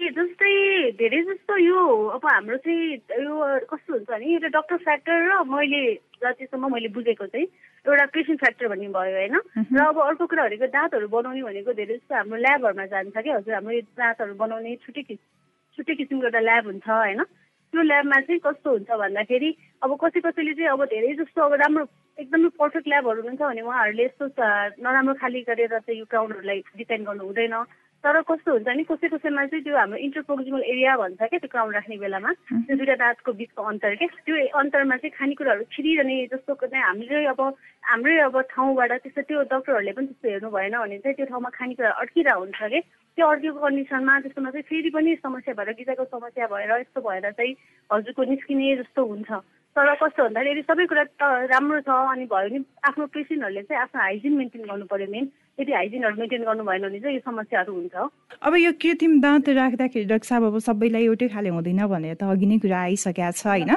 जस्तै 0.00 0.96
धेरै 0.96 1.20
जस्तो 1.28 1.56
यो 1.60 1.80
अब 2.16 2.24
हाम्रो 2.24 2.56
चाहिँ 2.56 2.94
यो 3.20 3.34
कस्तो 3.68 3.92
हुन्छ 3.92 4.08
भने 4.10 4.26
एउटा 4.32 4.48
डक्टर 4.48 4.76
फ्याक्टर 4.76 5.16
र 5.28 5.42
मैले 5.44 5.80
जतिसम्म 6.24 6.72
मैले 6.72 6.88
बुझेको 6.88 7.26
चाहिँ 7.26 7.46
एउटा 7.84 8.06
पेसेन्ट 8.16 8.40
फ्याक्टर 8.40 8.68
भन्ने 8.68 8.88
भयो 8.88 9.16
होइन? 9.16 9.36
र 9.76 9.80
अब 9.84 9.98
अर्को 10.00 10.26
कुरा 10.26 10.44
भनेको 10.48 10.66
दाँतहरू 10.72 11.08
बनाउने 11.08 11.42
भनेको 11.42 11.72
धेरै 11.72 11.96
जस्तो 11.96 12.14
हाम्रो 12.16 12.36
ल्याबहरूमा 12.40 12.86
जान्छ 12.86 13.16
कि 13.16 13.30
हजुर 13.30 13.54
हाम्रो 13.54 13.72
यो 13.76 13.82
दाँतहरू 14.00 14.34
बनाउने 14.40 14.76
छुट्टै 14.84 15.02
किसिम 15.02 15.26
छुट्टै 15.76 15.94
किसिमको 15.94 16.26
एउटा 16.26 16.40
ल्याब 16.48 16.64
हुन्छ 16.66 16.88
होइन? 16.88 17.20
त्यो 17.72 17.82
ल्याबमा 17.82 18.20
चाहिँ 18.20 18.40
कस्तो 18.40 18.70
हुन्छ 18.70 18.90
भन्दाखेरि 19.04 19.50
अब 19.84 19.90
कसै 20.00 20.20
कसैले 20.20 20.52
चाहिँ 20.54 20.70
अब 20.70 20.84
धेरै 20.92 21.12
जस्तो 21.20 21.40
अब 21.44 21.52
राम्रो 21.60 21.84
एकदमै 22.18 22.48
पर्फेक्ट 22.56 22.88
ल्याबहरू 22.88 23.20
हुनुहुन्छ 23.20 23.42
भने 23.42 23.62
उहाँहरूले 23.68 24.04
यस्तो 24.04 24.24
नराम्रो 24.80 25.14
खाली 25.20 25.40
गरेर 25.48 25.78
चाहिँ 25.78 25.98
यो 26.00 26.04
क्राउनहरूलाई 26.10 26.60
डिपेन्ड 26.76 27.06
गर्नु 27.06 27.24
हुँदैन। 27.24 27.54
तर 28.04 28.20
कस्तो 28.24 28.52
हुन्छ 28.52 28.68
नि 28.76 28.82
कसै 28.88 29.08
कसैमा 29.12 29.44
चाहिँ 29.52 29.64
त्यो 29.64 29.76
हाम्रो 29.76 29.98
इन्टरप्रोक्जिमल 30.00 30.62
एरिया 30.72 30.96
भन्छ 30.96 31.20
क्या 31.20 31.38
त्यो 31.38 31.48
क्राउन 31.52 31.72
राख्ने 31.76 31.96
बेलामा। 32.00 32.30
त्यो 32.64 32.76
दुइटा 32.80 32.96
दाँतको 32.96 33.32
बिचको 33.40 33.62
अन्तर 33.62 33.94
क्या 34.00 34.08
त्यो 34.24 34.36
अन्तरमा 34.56 34.96
चाहिँ 35.04 35.12
खानेकुराहरू 35.20 35.64
छिरिरहने 35.68 36.16
जस्तो 36.32 36.54
चाहिँ 36.64 36.84
हामीले 36.84 37.24
अब 37.36 37.40
हाम्रै 37.90 38.16
अब 38.24 38.40
ठाउँबाट 38.56 38.92
त्यस्तो 39.04 39.22
त्यो 39.28 39.42
डक्टरहरूले 39.52 39.92
पनि 39.92 40.06
त्यस्तो 40.08 40.28
हेर्नु 40.32 40.50
भएन 40.56 40.76
भने 40.80 40.98
चाहिँ 41.04 41.16
त्यो 41.20 41.26
ठाउँमा 41.28 41.50
खानेकुरा 41.60 41.90
अड्किरहेको 42.00 42.40
हुन्छ 42.40 42.60
कि? 42.72 42.80
त्यो 43.18 43.26
अड्किएको 43.26 43.60
कन्डिसनमा 43.60 44.14
त्यस्तोमा 44.24 44.50
चाहिँ 44.50 44.68
फेरि 44.70 44.90
पनि 44.96 45.16
समस्या 45.20 45.54
भएर 45.60 45.70
गिजाको 45.76 46.04
समस्या 46.08 46.46
भएर 46.56 46.70
यस्तो 46.80 47.00
भएर 47.04 47.30
चाहिँ 47.36 47.52
हजुरको 47.90 48.22
निस्किने 48.32 48.76
जस्तो 48.80 49.00
हुन्छ। 49.12 49.30
तर 49.76 49.94
कस्तो 50.02 50.22
भन्दाखेरि 50.24 50.62
सबै 50.66 50.84
कुरा 50.90 51.04
त 51.04 51.22
राम्रो 51.50 51.80
छ 51.86 51.90
अनि 52.12 52.24
भयो 52.26 52.48
भने 52.50 52.58
आफ्नो 52.88 53.06
पेसेन्टहरूले 53.14 53.62
चाहिँ 53.62 53.82
आफ्नो 53.82 54.00
हाइजिन 54.00 54.32
मेन्टेन 54.36 54.62
गर्नु 54.70 54.86
पर्यो 54.90 55.06
मेन। 55.10 55.24
यदि 55.60 55.72
हाइजिनहरू 55.72 56.16
मेन्टेन 56.20 56.42
गर्नु 56.44 56.64
भएन 56.64 56.82
भने 56.82 57.00
चाहिँ 57.00 57.14
यो 57.16 57.22
समस्याहरू 57.22 57.72
हुन्छ। 57.74 57.94
अब 58.42 58.54
यो 58.56 58.72
कृत्रिम 58.82 59.14
दाँत 59.20 59.48
राख्दाखेरि 59.60 60.04
डाक्टर 60.10 60.28
साहब 60.28 60.44
अब 60.50 60.58
सबैलाई 60.66 61.04
एउटै 61.06 61.28
खाले 61.34 61.48
हुँदैन 61.54 61.86
भनेर 61.86 62.14
त 62.18 62.22
अघि 62.34 62.46
नै 62.50 62.58
कुरा 62.58 62.80
आइसकेको 62.90 63.30
छ 63.30 63.46
होइन? 63.46 63.70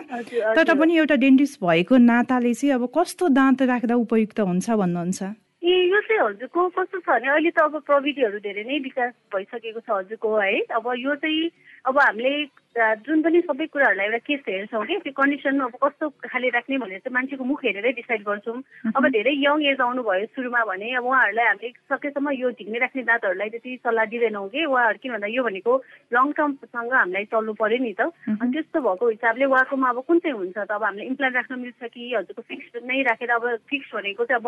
तर 0.57 0.73
पनि 0.81 0.97
एउटा 0.97 1.15
डेन्टिस्ट 1.21 1.61
भएको 1.61 1.97
नाताले 2.09 2.53
चाहिँ 2.57 2.73
अब 2.73 2.89
कस्तो 2.97 3.29
दाँत 3.37 3.61
राख्दा 3.69 3.95
उपयुक्त 4.01 4.39
हुन्छ 4.49 4.69
भन्नुहुन्छ? 4.81 5.21
ए 5.63 5.73
यो 5.93 5.99
चाहिँ 6.09 6.21
हजुरको 6.23 6.61
कस्तो 6.75 6.97
छ 6.99 7.07
भने 7.07 7.27
अहिले 7.37 7.51
त 7.53 7.59
अब 7.69 7.75
प्रविधिहरू 7.85 8.39
धेरै 8.41 8.63
नै 8.65 8.79
विकास 8.89 9.13
भइसकेको 9.29 9.79
छ 9.85 9.89
हजुरको 9.93 10.29
है? 10.41 10.59
अब 10.73 10.85
यो 11.05 11.15
चाहिँ 11.21 11.51
अब 11.85 11.99
हामीले 11.99 12.33
जुन 12.73 13.21
पनि 13.21 13.39
सबै 13.45 13.65
कुराहरूलाई 13.69 14.05
एउटा 14.05 14.17
केस 14.25 14.39
हेर्छौँ 14.49 14.85
कि 14.85 14.97
त्यो 15.05 15.13
कन्डिसन 15.13 15.59
अब 15.61 15.75
कस्तो 15.77 16.09
खाले 16.25 16.49
राख्ने 16.57 16.77
भनेर 16.81 16.99
चाहिँ 17.05 17.13
मान्छेको 17.13 17.43
मुख 17.45 17.63
हेरेरै 17.65 17.91
डिसाइड 18.01 18.21
गर्छौँ। 18.25 18.57
अब 18.97 19.03
धेरै 19.13 19.33
यङ 19.45 19.61
एज 19.69 19.81
आउनुभयो 19.85 20.25
सुरुमा 20.33 20.61
भने 20.65 20.89
अब 20.97 21.05
उहाँहरूलाई 21.05 21.45
हामीले 21.45 21.69
सकेसम्म 21.93 22.31
यो 22.33 22.51
झिक्ने 22.57 22.79
राख्ने 22.81 23.03
दाँतहरूलाई 23.05 23.49
त्यति 23.53 23.77
सल्लाह 23.85 24.05
दिँदैनौँ 24.09 24.49
कि 24.49 24.65
उहाँहरू 24.65 24.97
किन 25.05 25.11
भन्दा 25.13 25.27
यो 25.37 25.43
भनेको 25.43 25.73
लङ 26.17 26.31
टर्मसँग 26.33 26.93
हामीलाई 26.97 27.25
चल्नु 27.29 27.53
पऱ्यो 27.61 27.77
नि 27.77 27.93
त। 27.93 28.09
अनि 28.41 28.51
त्यस्तो 28.57 28.81
भएको 28.81 29.09
हिसाबले 29.09 29.45
उहाँकोमा 29.53 29.89
अब 29.93 29.99
कुन 30.09 30.19
चाहिँ 30.25 30.37
हुन्छ 30.37 30.57
त? 30.57 30.71
अब 30.73 30.83
हामीले 30.83 31.05
इम्प्लान्ट 31.13 31.35
राख्न 31.37 31.59
मिल्छ 31.61 31.81
कि 31.93 32.01
हजुरको 32.17 32.41
फिक्स 32.41 32.81
नै 32.89 33.01
राखेर 33.05 33.31
अब 33.37 33.45
फिक्स 33.69 33.87
भनेको 33.93 34.25
चाहिँ 34.25 34.41
अब 34.41 34.47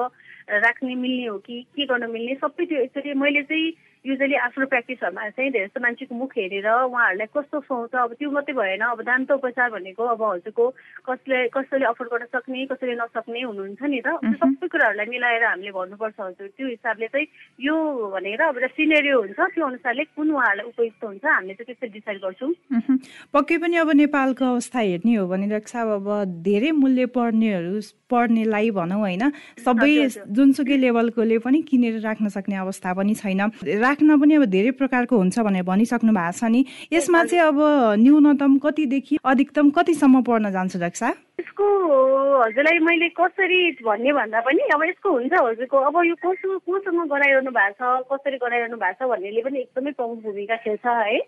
राख्ने 0.65 0.96
मिल्ने 0.98 1.25
हो 1.29 1.38
कि 1.46 1.62
के 1.77 1.86
गर्न 1.86 2.10
मिल्ने? 2.10 2.34
सबै 2.41 2.65
त्यो 2.65 2.82
यसरी 2.89 3.13
मैले 3.13 3.44
चाहिँ 3.46 3.70
युजली 4.06 4.36
आफ्नो 4.38 4.66
प्र्याक्टिसहरूमा 4.70 5.30
चाहिँ 5.30 5.52
धेरै 5.52 5.66
जस्तो 5.66 5.82
मान्छेको 5.82 6.16
मुख 6.16 6.32
हेरेर 6.38 6.68
उहाँहरूलाई 6.70 7.28
कस्तो 7.34 7.58
सुहाउँछ 7.66 7.96
अब 7.96 8.14
त्यो 8.20 8.30
मात्रै 8.32 8.54
भएन। 8.54 8.84
अब 8.86 9.02
दान्त 9.02 9.32
उपचार 9.32 9.70
भनेको 9.74 10.04
अब 10.14 10.22
हजुरको 10.22 10.66
कसले 11.10 11.38
कसैले 11.50 11.86
अफोर्ड 11.90 12.10
गर्न 12.14 12.26
सक्ने 12.30 12.66
कसैले 12.70 12.96
नसक्ने 13.02 13.42
हुनुहुन्छ 13.42 13.82
नि 13.82 14.00
त। 14.06 14.08
सबै 14.38 14.68
कुराहरूलाई 14.70 15.08
मिलाएर 15.10 15.44
हामीले 15.50 15.72
भन्नुपर्छ 15.74 16.20
हजुर। 16.22 16.48
त्यो 16.54 16.68
हिसाबले 16.70 17.08
चाहिँ 17.10 17.28
यो 17.66 17.76
भनेर 18.14 18.42
अब 18.46 18.58
एउटा 18.62 18.70
सिनेरियो 18.78 19.16
हुन्छ। 19.26 19.40
त्यो 19.56 19.66
अनुसारले 19.66 20.04
कुन 20.14 20.28
उहाँहरूलाई 20.32 20.70
उपयुक्त 20.70 21.04
हुन्छ 21.04 21.26
हामीले 21.26 21.54
चाहिँ 21.58 21.68
त्यसरी 21.74 21.90
डिसाइड 21.98 22.18
गर्छौँ। 22.22 22.52
पक्कै 23.34 23.58
पनि 23.58 23.76
अब 23.82 23.90
नेपालको 24.06 24.46
अवस्था 24.46 24.80
हेर्ने 24.80 25.14
हो 25.18 25.26
भने 25.28 25.48
रक्षा 25.50 25.82
अब 25.98 26.08
धेरै 26.46 26.72
मूल्य 26.78 27.06
पर्नेहरू 27.18 27.82
पढ्नेलाई 28.06 28.70
भनौँ 28.70 29.00
होइन। 29.02 29.24
सबै 29.66 29.94
जुनसुकै 30.30 30.78
लेभलकोले 30.78 31.38
पनि 31.42 31.62
किनेर 31.66 32.00
राख्न 32.06 32.30
सक्ने 32.30 32.56
अवस्था 32.62 32.94
पनि 32.94 33.14
छैन। 33.18 33.42
राख्न 33.96 34.20
पनि 34.20 34.34
अब 34.36 34.46
धेरै 34.52 34.72
प्रकारको 34.75 35.16
हुन्छ 35.16 35.40
भनेर 35.40 35.64
भनिसक्नु 35.64 36.12
भएको 36.12 36.36
छ 36.36 36.44
नि। 36.52 36.66
यसमा 36.92 37.24
चाहिँ 37.32 37.44
अब 37.48 37.60
न्यूनतम 38.04 38.58
कतिदेखि 38.60 39.16
अधिकतम 39.24 39.70
कतिसम्म 39.72 40.22
पर्न 40.28 40.52
जान्छ 40.52 40.75
रक्षा? 40.75 41.10
यसको 41.39 41.65
हजुरलाई 42.42 42.80
मैले 42.80 43.08
कसरी 43.20 43.60
भन्ने 43.84 44.12
भन्दा 44.13 44.39
पनि 44.48 44.63
अब 44.75 44.84
यसको 44.84 45.12
हुन्छ 45.12 45.34
हजुरको। 45.36 45.77
अब 45.88 45.96
यो 46.06 46.15
कसो 46.24 46.58
कोसँग 46.63 47.00
गराइरहनु 47.12 47.51
भएको 47.51 47.75
छ 47.75 48.08
कसरी 48.12 48.38
गराइरहनु 48.44 48.77
भएको 48.80 49.04
छ 49.04 49.10
भन्नेले 49.12 49.42
पनि 49.44 49.60
एकदमै 49.60 49.92
प्रमुख 50.00 50.20
भूमिका 50.24 50.56
खेल्छ 50.63 50.86
है। 50.86 51.20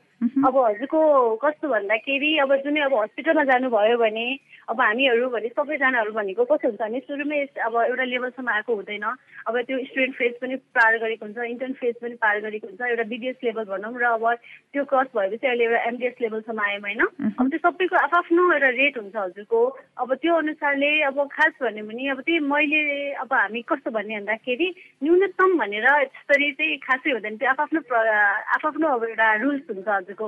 अब 0.47 0.55
हजुरको 0.57 0.99
कस्तो 1.43 1.67
भन्दाखेरि 1.69 2.31
अब 2.43 2.55
जुनै 2.63 2.81
अब 2.87 2.93
हस्पिटलमा 2.97 3.43
जानुभयो 3.51 3.97
भने 3.97 4.27
अब 4.67 4.81
हामीहरू 4.81 5.29
भने 5.29 5.49
सबैजनाहरू 5.49 6.11
भनेको 6.11 6.43
कस्तो 6.45 6.67
हुन्छ 6.67 6.81
भने 6.81 6.99
सुरुमै 7.07 7.39
अब 7.67 7.75
एउटा 7.83 8.03
लेभलसम्म 8.03 8.49
आएको 8.49 8.75
हुँदैन। 8.75 9.03
अब 9.47 9.59
त्यो 9.67 9.77
स्टुडेन्ट 9.91 10.15
फेज 10.15 10.33
पनि 10.41 10.55
पार 10.75 10.97
गरेको 11.03 11.25
हुन्छ 11.25 11.37
इन्टर्न 11.51 11.73
फेज 11.83 11.95
पनि 12.01 12.15
पार 12.23 12.39
गरेको 12.47 12.67
हुन्छ 12.67 12.81
एउटा 12.81 13.03
बिडिएस 13.11 13.37
लेभल 13.43 13.65
भनौँ 13.75 13.93
र 13.99 14.05
अब 14.15 14.25
त्यो 14.73 14.83
क्रस 14.87 15.07
भएपछि 15.15 15.47
अहिले 15.47 15.63
एउटा 15.63 15.83
एमडिएस 15.91 16.15
लेभलसम्म 16.21 16.59
आयौँ 16.63 16.81
होइन। 16.81 17.01
अब 17.39 17.45
त्यो 17.51 17.59
सबैको 17.67 17.95
आफ्नो 18.17 18.51
एउटा 18.53 18.69
रेट 18.81 18.97
हुन्छ 18.97 19.15
हजुरको। 19.15 19.61
अब 19.97 20.13
त्यो 20.21 20.33
अनुसारले 20.35 20.89
अब 21.09 21.17
खास 21.33 21.53
भन्यो 21.61 21.83
भने 21.85 22.09
अब 22.13 22.19
त्यही 22.21 22.39
मैले 22.45 22.81
अब 23.21 23.33
हामी 23.33 23.61
कस्तो 23.69 23.91
भन्ने 23.91 24.15
भन्दाखेरि 24.19 24.67
न्यूनतम 25.03 25.57
भनेर 25.57 25.85
यसरी 25.85 26.51
चाहिँ 26.53 26.77
खासै 26.85 27.11
हुँदैन 27.11 27.37
त्यो 27.37 27.49
आफ्नो 27.49 27.81
आफ्नो 27.81 28.87
अब 28.87 29.03
एउटा 29.09 29.33
रुल्स 29.41 29.65
हुन्छ 29.69 29.87
हजुरको। 29.87 30.27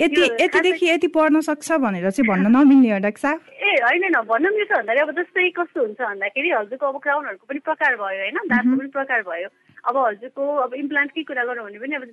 यति 0.00 0.22
यतिदेखि 0.40 0.86
यति 0.88 1.08
पढ्न 1.12 1.40
सक्छ 1.48 1.72
भनेर 1.84 2.10
चाहिँ 2.10 2.28
भन्न 2.28 2.46
नमिल्ने 2.56 3.10
साहब 3.16 3.40
ए 3.52 3.72
होइन 3.84 4.04
न 4.12 4.20
भन्न 4.28 4.52
मिल्छ 4.56 4.72
भन्दाखेरि 4.72 5.00
अब 5.00 5.10
जस्तै 5.20 5.48
कस्तो 5.56 5.80
हुन्छ 5.80 6.00
भन्दाखेरि 6.00 6.50
हजुरको 6.50 6.86
अब 6.86 6.96
क्राउनहरूको 7.04 7.46
पनि 7.48 7.60
प्रकार 7.68 7.96
भयो 7.96 8.20
होइन? 8.22 8.38
दाँतको 8.48 8.76
पनि 8.76 8.88
प्रकार 8.96 9.22
भयो। 9.28 9.48
अब 9.86 9.96
हजुरको 9.96 10.44
अब 10.62 10.74
इम्प्लान्टकै 10.74 11.22
कुरा 11.22 11.44
गरौँ 11.46 11.64
भने 11.64 11.78
पनि 11.78 11.94
अब 11.94 12.04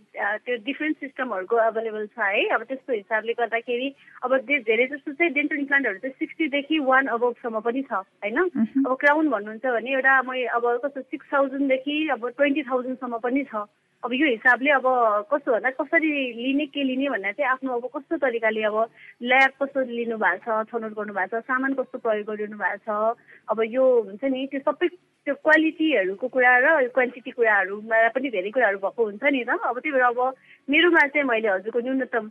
त्यो 0.46 0.56
डिफ्रेन्ट 0.66 0.98
सिस्टमहरूको 1.00 1.56
अभाइलेबल 1.68 2.06
छ 2.08 2.20
है। 2.20 2.48
अब 2.54 2.64
त्यस्तो 2.70 2.94
हिसाबले 2.94 3.34
गर्दाखेरि 3.34 3.88
अब 4.24 4.38
धेरै 4.48 4.86
जस्तो 4.94 5.12
चाहिँ 5.14 5.34
डेन्टल 5.34 5.58
इम्प्लान्टहरू 5.60 6.00
चाहिँ 6.00 6.16
सिक्सटीदेखि 6.20 6.80
वान 6.90 7.08
अबभसम्म 7.18 7.60
पनि 7.66 7.82
छ 7.90 7.94
होइन? 7.94 8.38
अब 8.86 8.96
क्राउन 9.02 9.30
भन्नुहुन्छ 9.30 9.66
भने 9.66 9.94
एउटा 9.94 10.22
मै 10.30 10.44
अब 10.58 10.66
कस्तो 10.86 11.02
सिक्स 11.02 11.34
थाउजन्डदेखि 11.34 11.98
अब 12.18 12.30
ट्वेन्टी 12.30 12.64
थाउजन्डसम्म 12.70 13.18
पनि 13.26 13.44
छ। 13.50 13.66
अब 14.04 14.14
यो 14.14 14.28
हिसाबले 14.28 14.70
अब 14.70 14.86
कस्तो 15.32 15.52
भन्दा 15.52 15.70
कसरी 15.80 16.12
लिने 16.36 16.66
के 16.76 16.84
लिने 16.84 17.10
भन्दा 17.10 17.32
चाहिँ 17.32 17.50
आफ्नो 17.52 17.74
अब 17.80 17.86
कस्तो 17.96 18.18
तरिकाले 18.20 18.64
अब 18.70 18.78
ल्याब 19.24 19.52
कस्तो 19.64 19.80
लिनु 19.90 20.18
भएको 20.20 20.62
छ 20.62 20.68
छनौट 20.70 20.94
गर्नु 20.94 21.14
भएको 21.14 21.40
छ 21.40 21.44
सामान 21.48 21.74
कस्तो 21.74 21.98
प्रयोग 22.04 22.28
गरिनु 22.28 22.58
भएको 22.60 22.84
छ 22.84 23.16
अब 23.48 23.62
यो 23.64 23.84
हुन्छ 24.04 24.24
नि 24.28 24.46
त्यो 24.52 24.60
सबै 24.68 24.88
त्यो 25.24 25.36
क्वालिटीहरूको 25.40 26.28
कुरा 26.28 26.54
र 26.60 26.68
क्वान्टिटी 26.92 27.32
कुराहरूमा 27.32 27.98
पनि 28.16 28.28
धेरै 28.30 28.52
कुराहरू 28.52 28.78
भएको 28.84 29.02
हुन्छ 29.04 29.24
नि 29.24 29.44
त। 29.48 29.56
अब 29.56 29.80
त्यही 29.80 29.94
भएर 29.96 30.04
अब 30.04 30.20
मेरोमा 30.68 31.02
चाहिँ 31.16 31.28
मैले 31.28 31.48
हजुरको 31.48 31.80
न्यूनतम 31.80 32.26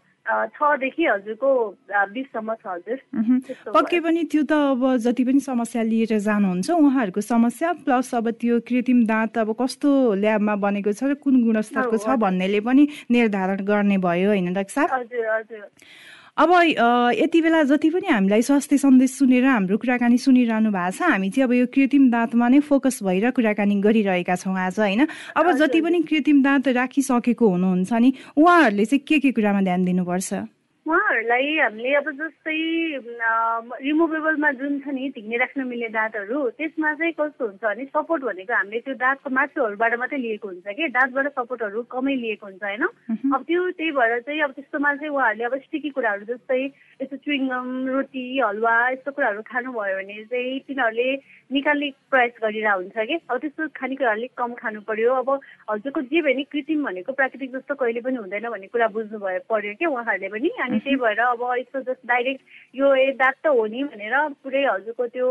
छदेखि 0.55 1.05
हजुरको 1.09 1.49
बिससम्म 2.13 2.55
छ 2.61 2.65
हजुर। 2.69 2.99
पक्कै 3.73 4.01
पनि 4.05 4.21
त्यो 4.29 4.43
त 4.45 4.53
अब 4.77 4.83
जति 5.03 5.25
पनि 5.25 5.41
समस्या 5.41 5.83
लिएर 5.83 6.13
जानुहुन्छ 6.21 6.69
उहाँहरूको 6.71 7.21
समस्या 7.33 7.73
प्लस 7.83 8.15
अब 8.15 8.31
त्यो 8.37 8.61
कृत्रिम 8.69 9.01
दाँत 9.09 9.39
अब 9.41 9.57
कस्तो 9.57 9.89
ल्याबमा 10.21 10.55
बनेको 10.61 10.93
छ 10.93 11.03
र 11.11 11.15
कुन 11.17 11.43
गुणस्तरको 11.49 11.97
छ 11.97 12.21
भन्नेले 12.21 12.61
पनि 12.61 12.83
निर्धारण 13.11 13.65
गर्ने 13.65 13.97
भयो 13.99 14.29
होइन 14.37 14.53
डाक्टर 14.53 14.75
साहब? 14.77 14.89
हजुर 14.93 15.27
हजुर। 15.27 15.67
अब 16.37 16.51
यति 17.15 17.41
बेला 17.43 17.63
जति 17.69 17.89
पनि 17.93 18.09
हामीलाई 18.09 18.43
स्वास्थ्य 18.43 18.77
सन्देश 18.79 19.11
सुनेर 19.13 19.45
हाम्रो 19.45 19.77
कुराकानी 19.79 20.17
सुनिरहनु 20.19 20.71
भएको 20.73 20.97
छ 20.97 21.03
हामी 21.05 21.29
चाहिँ 21.29 21.45
अब 21.45 21.53
यो 21.53 21.67
कृत्रिम 21.69 22.09
दाँतमा 22.09 22.49
नै 22.49 22.61
फोकस 22.65 23.03
भएर 23.05 23.31
कुराकानी 23.37 23.75
गरिरहेका 23.85 24.37
छौँ 24.41 24.57
आज 24.57 24.81
होइन? 24.81 25.07
अब 25.37 25.53
जति 25.61 25.81
पनि 25.85 26.03
कृत्रिम 26.09 26.43
दाँत 26.43 26.69
राखिसकेको 26.81 27.49
हुनुहुन्छ 27.49 27.93
नि 27.93 28.13
उहाँहरूले 28.41 28.85
चाहिँ 28.85 29.05
के 29.05 29.19
के 29.21 29.31
कुरामा 29.37 29.61
ध्यान 29.61 29.85
दिनुपर्छ? 29.85 30.33
उहाँहरूलाई 30.87 31.57
हामीले 31.59 31.95
अब 31.95 32.09
जस्तै 32.19 32.55
रिमुभेबलमा 33.87 34.51
जुन 34.59 34.79
छ 34.83 34.91
नि 34.91 35.09
धिग्ने 35.15 35.37
राख्न 35.39 35.63
मिल्ने 35.63 35.89
दाँतहरू 35.95 36.39
त्यसमा 36.59 36.93
चाहिँ 36.99 37.13
कस्तो 37.15 37.47
हुन्छ 37.47 37.63
भने 37.63 37.85
सपोर्ट 37.87 38.23
भनेको 38.27 38.55
हामीले 38.55 38.81
त्यो 38.83 38.95
दाँतको 38.99 39.31
मासुहरूबाट 39.31 39.95
मात्रै 39.95 40.19
लिएको 40.19 40.49
हुन्छ 40.49 40.67
कि? 40.67 40.89
दाँतबाट 40.91 41.27
सपोर्टहरू 41.39 41.83
कमै 41.87 42.15
लिएको 42.19 42.47
हुन्छ 42.47 42.63
होइन? 42.63 42.83
अब 43.31 43.41
त्यो 43.47 43.71
त्यही 43.79 43.91
भएर 43.95 44.21
चाहिँ 44.27 44.41
अब 44.43 44.51
त्यस्तोमा 44.59 44.95
चाहिँ 44.99 45.15
उहाँहरूले 45.15 45.45
अब 45.47 45.55
स्टिकी 45.63 45.91
कुराहरू 45.95 46.25
जस्तै 46.35 46.61
यस्तो 46.99 47.17
चुइङम 47.17 47.69
रोटी 47.87 48.25
हलुवा 48.43 48.75
यस्तो 48.91 49.11
कुराहरू 49.15 49.43
खानुभयो 49.47 49.97
भने 50.03 50.19
चाहिँ 50.35 50.59
तिनीहरूले 50.67 51.09
निकाल्ने 51.53 51.89
प्रयास 52.11 52.33
गरिरहेको 52.43 52.79
हुन्छ 52.81 52.97
कि? 53.09 53.17
अब 53.31 53.39
त्यस्तो 53.39 53.69
खानेकुरा 53.77 54.11
अलिक 54.13 54.33
कम 54.39 54.53
खानु 54.61 54.81
पर्यो। 54.89 55.15
अब 55.23 55.29
हजुरको 55.71 56.01
जे 56.09 56.21
भयो 56.23 56.37
नि 56.37 56.45
कृत्रिम 56.53 56.85
भनेको 56.85 57.13
प्राकृतिक 57.13 57.51
जस्तो 57.53 57.75
कहिले 57.75 58.01
पनि 58.01 58.17
हुँदैन 58.17 58.49
भन्ने 58.49 58.67
कुरा 58.73 58.89
बुझ्नु 58.97 59.19
भयो 59.19 59.41
पर्यो 59.51 59.75
कि 59.79 59.87
उहाँहरूले 59.87 60.29
पनि। 60.33 60.49
अनि 60.65 60.79
त्यही 60.81 60.97
भएर 61.03 61.21
अब 61.21 61.43
यस्तो 61.59 61.81
जस्तो 61.81 62.09
डाइरेक्ट 62.09 62.43
यो 62.75 62.95
ए 62.95 63.07
दाँत 63.21 63.37
त 63.45 63.47
हो 63.53 63.67
नि 63.67 63.85
भनेर 63.93 64.17
पुरै 64.43 64.65
हजुरको 64.65 65.07
त्यो 65.13 65.29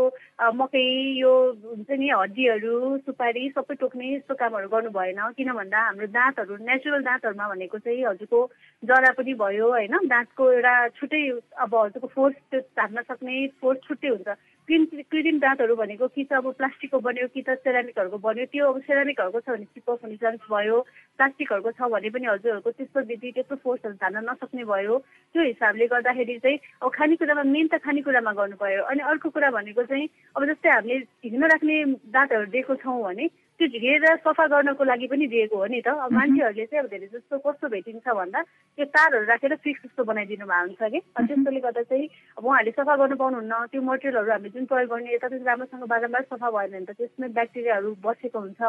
मकै 0.54 0.84
यो 1.18 1.32
हुन्छ 1.64 1.90
नि 1.90 2.08
हड्डीहरू 2.10 2.74
सुपारी 3.06 3.48
सबै 3.58 3.74
टोक्ने 3.82 4.14
यस्तो 4.14 4.34
कामहरू 4.38 4.68
गर्नु 4.68 4.90
भएन। 4.94 5.20
किन 5.36 5.52
भन्दा 5.52 5.78
हाम्रो 5.86 6.06
दाँतहरू 6.12 6.56
नेचुरल 6.62 7.02
दाँतहरूमा 7.02 7.48
भनेको 7.52 7.78
चाहिँ 7.78 8.04
हजुरको 8.04 8.40
जरा 8.82 9.10
पनि 9.18 9.34
भयो 9.42 9.68
होइन? 9.70 9.94
दाँतको 10.06 10.52
एउटा 10.52 10.74
छुट्टै 10.98 11.22
अब 11.58 11.74
हजुरको 11.74 12.08
फोर्स 12.14 12.36
त्यो 12.50 12.60
झार्न 12.60 13.02
सक्ने 13.10 13.46
फोर्स 13.60 13.80
छुट्टै 13.88 14.08
हुन्छ। 14.08 14.28
कृत्रिम 14.72 15.38
दाँतहरू 15.38 15.74
भनेको 15.76 16.06
कि 16.08 16.24
त 16.24 16.32
अब 16.32 16.52
प्लास्टिकको 16.56 16.98
बन्यो 17.00 17.26
कि 17.28 17.42
त 17.42 17.60
सेरामिकहरूको 17.60 18.18
बन्यो 18.18 18.44
त्यो 18.48 18.66
अब 18.72 18.80
सेरामिकहरूको 18.88 19.40
छ 19.40 19.48
भने 19.52 19.64
चिप 19.68 19.90
हुने 19.90 20.16
चान्स 20.16 20.48
भयो 20.48 20.80
प्लास्टिकहरूको 21.18 21.70
छ 21.76 21.90
भने 21.92 22.10
पनि 22.10 22.26
हजुरहरूको 22.26 22.70
त्यस्तो 22.70 23.00
विधि 23.04 23.32
त्यस्तो 23.32 23.56
फोर्सहरू 23.60 23.94
झार्न 24.00 24.24
नसक्ने 24.24 24.64
भयो। 24.64 24.98
त्यो 25.34 25.42
हिसाबले 25.44 25.86
गर्दाखेरि 25.92 26.38
चाहिँ 26.40 26.58
अब 26.82 26.88
खानेकुरामा 26.88 27.42
मेन 27.52 27.66
त 27.68 27.84
खानेकुरामा 27.84 28.32
गर्नु 28.32 28.56
पर्यो 28.56 28.82
अनि 28.88 29.00
अर्को 29.12 29.28
कुरा 29.28 29.50
भनेको 29.60 29.82
चाहिँ 29.92 30.08
अब 30.36 30.44
जस्तै 30.48 30.70
हामीले 30.70 30.96
हिँड्न 31.20 31.44
राख्ने 31.52 31.76
दाँतहरू 32.08 32.46
दिएको 32.56 32.74
छौँ 32.80 33.02
भने 33.04 33.28
त्यो 33.60 33.68
झिकेर 33.68 34.04
सफा 34.24 34.46
गर्नको 34.48 34.84
लागि 34.84 35.06
पनि 35.06 35.26
दिएको 35.28 35.56
हो 35.56 35.66
नि 35.68 35.80
त। 35.84 35.88
अब 35.92 36.12
मान्छेहरूले 36.12 36.64
चाहिँ 36.66 36.82
अब 36.82 36.88
धेरै 36.90 37.06
जस्तो 37.12 37.38
कस्तो 37.44 37.68
भेटिन्छ 37.68 38.08
भन्दा 38.08 38.40
त्यो 38.42 38.84
तारहरू 38.96 39.24
राखेर 39.28 39.54
फिक्स 39.62 39.82
जस्तो 39.84 40.04
बनाइदिनु 40.08 40.46
भएको 40.48 40.82
हुन्छ 40.82 40.82
कि। 40.82 41.00
त्यस्तोले 41.22 41.60
गर्दा 41.60 41.82
चाहिँ 41.84 42.08
अब 42.38 42.44
उहाँहरूले 42.44 42.72
सफा 42.72 42.96
गर्नु 42.96 43.16
पाउनुहुन्न। 43.22 43.52
त्यो 43.70 43.82
मटेरियलहरू 43.82 44.32
हामीले 44.32 44.50
जुन 44.56 44.61
प्रयोग 44.66 44.90
गर्ने 44.90 45.14
यता 45.14 45.26
राम्रोसँग 45.28 45.84
बारम्बार 45.92 46.22
सफा 46.32 46.48
भएन 46.50 46.70
भने 46.72 46.84
त 46.86 46.96
त्यसमै 46.96 47.28
ब्याक्टेरियाहरू 47.36 47.90
बसेको 48.00 48.38
हुन्छ। 48.40 48.60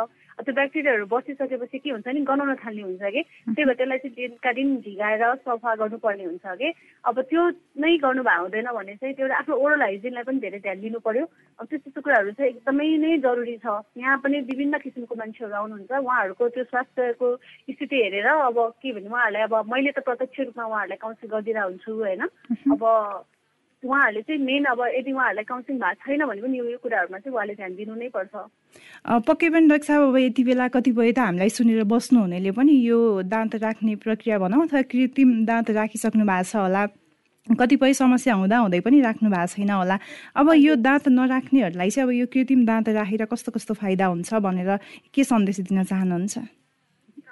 त्यो 0.44 0.54
ब्याक्टेरियाहरू 0.54 1.06
बसिसकेपछि 1.08 1.78
के 1.80 1.90
हुन्छ 1.90 2.08
नि 2.08 2.22
गनाउन 2.28 2.56
थाल्ने 2.60 2.84
हुन्छ 2.84 3.04
कि? 3.04 3.22
त्यही 3.54 3.66
भएर 3.66 3.78
त्यसलाई 3.80 3.98
चाहिँ 4.04 4.16
दिनका 4.16 4.52
दिन 4.52 4.70
झिगाएर 4.84 5.24
सफा 5.48 5.76
गर्नुपर्ने 5.80 6.24
हुन्छ 6.24 6.46
कि? 6.60 6.70
अब 7.08 7.22
त्यो 7.32 7.42
नै 7.80 7.98
गर्नु 8.04 8.24
भएको 8.24 8.42
हुँदैन 8.44 8.70
भने 8.76 8.96
चाहिँ 9.00 9.16
त्यो 9.16 9.32
आफ्नो 9.40 9.56
ओरल 9.56 9.82
हाइजिनलाई 9.82 10.24
पनि 10.28 10.40
धेरै 10.44 10.60
ध्यान 10.60 10.80
दिनु 10.84 11.00
पर्यो 11.00 11.24
अब 11.24 11.66
त्यस्तो 11.70 11.94
त्यस्तो 11.94 12.02
कुराहरू 12.02 12.32
चाहिँ 12.34 12.50
एकदमै 12.50 12.88
नै 12.98 13.18
जरुरी 13.22 13.58
छ। 13.62 13.68
यहाँ 14.02 14.18
पनि 14.24 14.40
विभिन्न 14.50 14.78
किसिमको 14.82 15.16
मान्छेहरू 15.16 15.54
आउनुहुन्छ। 15.54 15.92
उहाँहरूको 15.94 16.50
त्यो 16.50 16.64
स्वास्थ्यको 16.74 17.28
स्थिति 17.70 17.96
हेरेर 18.04 18.28
अब 18.28 18.58
के 18.82 18.92
भने 18.94 19.10
उहाँहरूलाई 19.10 19.44
अब 19.46 19.54
मैले 19.70 19.92
त 19.94 20.00
प्रत्यक्ष 20.02 20.40
रूपमा 20.50 20.66
उहाँहरूलाई 20.66 20.98
काउन्सिल 20.98 21.30
गरिदिरहेको 21.30 21.70
हुन्छु 21.70 21.92
होइन? 21.94 22.22
अब 22.74 22.82
उहाँहरूले 23.86 24.22
चाहिँ 24.22 24.42
मेन 24.42 24.64
अब 24.72 24.80
यदि 24.98 25.12
उहाँहरूलाई 25.12 25.46
काउन्सिलिङ 25.52 25.80
भएको 25.80 26.02
छैन 26.06 26.26
भने 26.26 26.42
पनि 26.42 26.58
यो 26.58 26.78
कुराहरूमा 26.84 27.18
चाहिँ 27.20 27.36
उहाँले 27.36 27.54
ध्यान 27.60 27.76
दिनु 27.76 27.94
नै 27.96 28.10
पर्छ। 28.16 28.34
पक्कै 29.28 29.50
पनि 29.50 29.68
डाक्टर 29.68 29.88
साहब 29.88 30.04
अब 30.08 30.18
यति 30.18 30.44
बेला 30.44 30.68
कतिपय 30.76 31.12
त 31.12 31.20
हामीलाई 31.20 31.50
सुनेर 31.50 31.84
बस्नु 31.84 32.20
हुनेले 32.20 32.52
पनि 32.58 32.74
यो 32.88 33.00
दाँत 33.28 33.56
राख्ने 33.64 33.96
प्रक्रिया 34.04 34.40
भनौँ 34.40 34.62
अथवा 34.66 34.82
कृत्रिम 34.92 35.30
दाँत 35.46 35.70
राखिसक्नु 35.80 36.24
भएको 36.26 36.50
छ 36.50 36.56
होला। 36.64 36.84
कतिपय 37.44 37.94
समस्या 37.94 38.34
हुँदा 38.40 38.58
हुँदै 38.58 38.80
पनि 38.80 39.02
राख्नु 39.04 39.30
भएको 39.30 39.52
छैन 39.52 39.72
होला। 39.76 40.00
अब 40.32 40.48
यो 40.56 40.76
दाँत 40.80 41.08
नराख्नेहरूलाई 41.12 41.90
चाहिँ 41.92 42.08
अब 42.08 42.12
यो 42.16 42.26
कृत्रिम 42.32 42.66
दाँत 42.66 42.90
राखेर 42.96 43.26
कस्तो 43.28 43.52
कस्तो 43.52 43.74
फाइदा 43.84 44.06
हुन्छ 44.08 44.34
भनेर 44.40 44.72
के 45.12 45.24
सन्देश 45.28 45.60
दिन 45.68 45.84
चाहनुहुन्छ? 45.84 46.63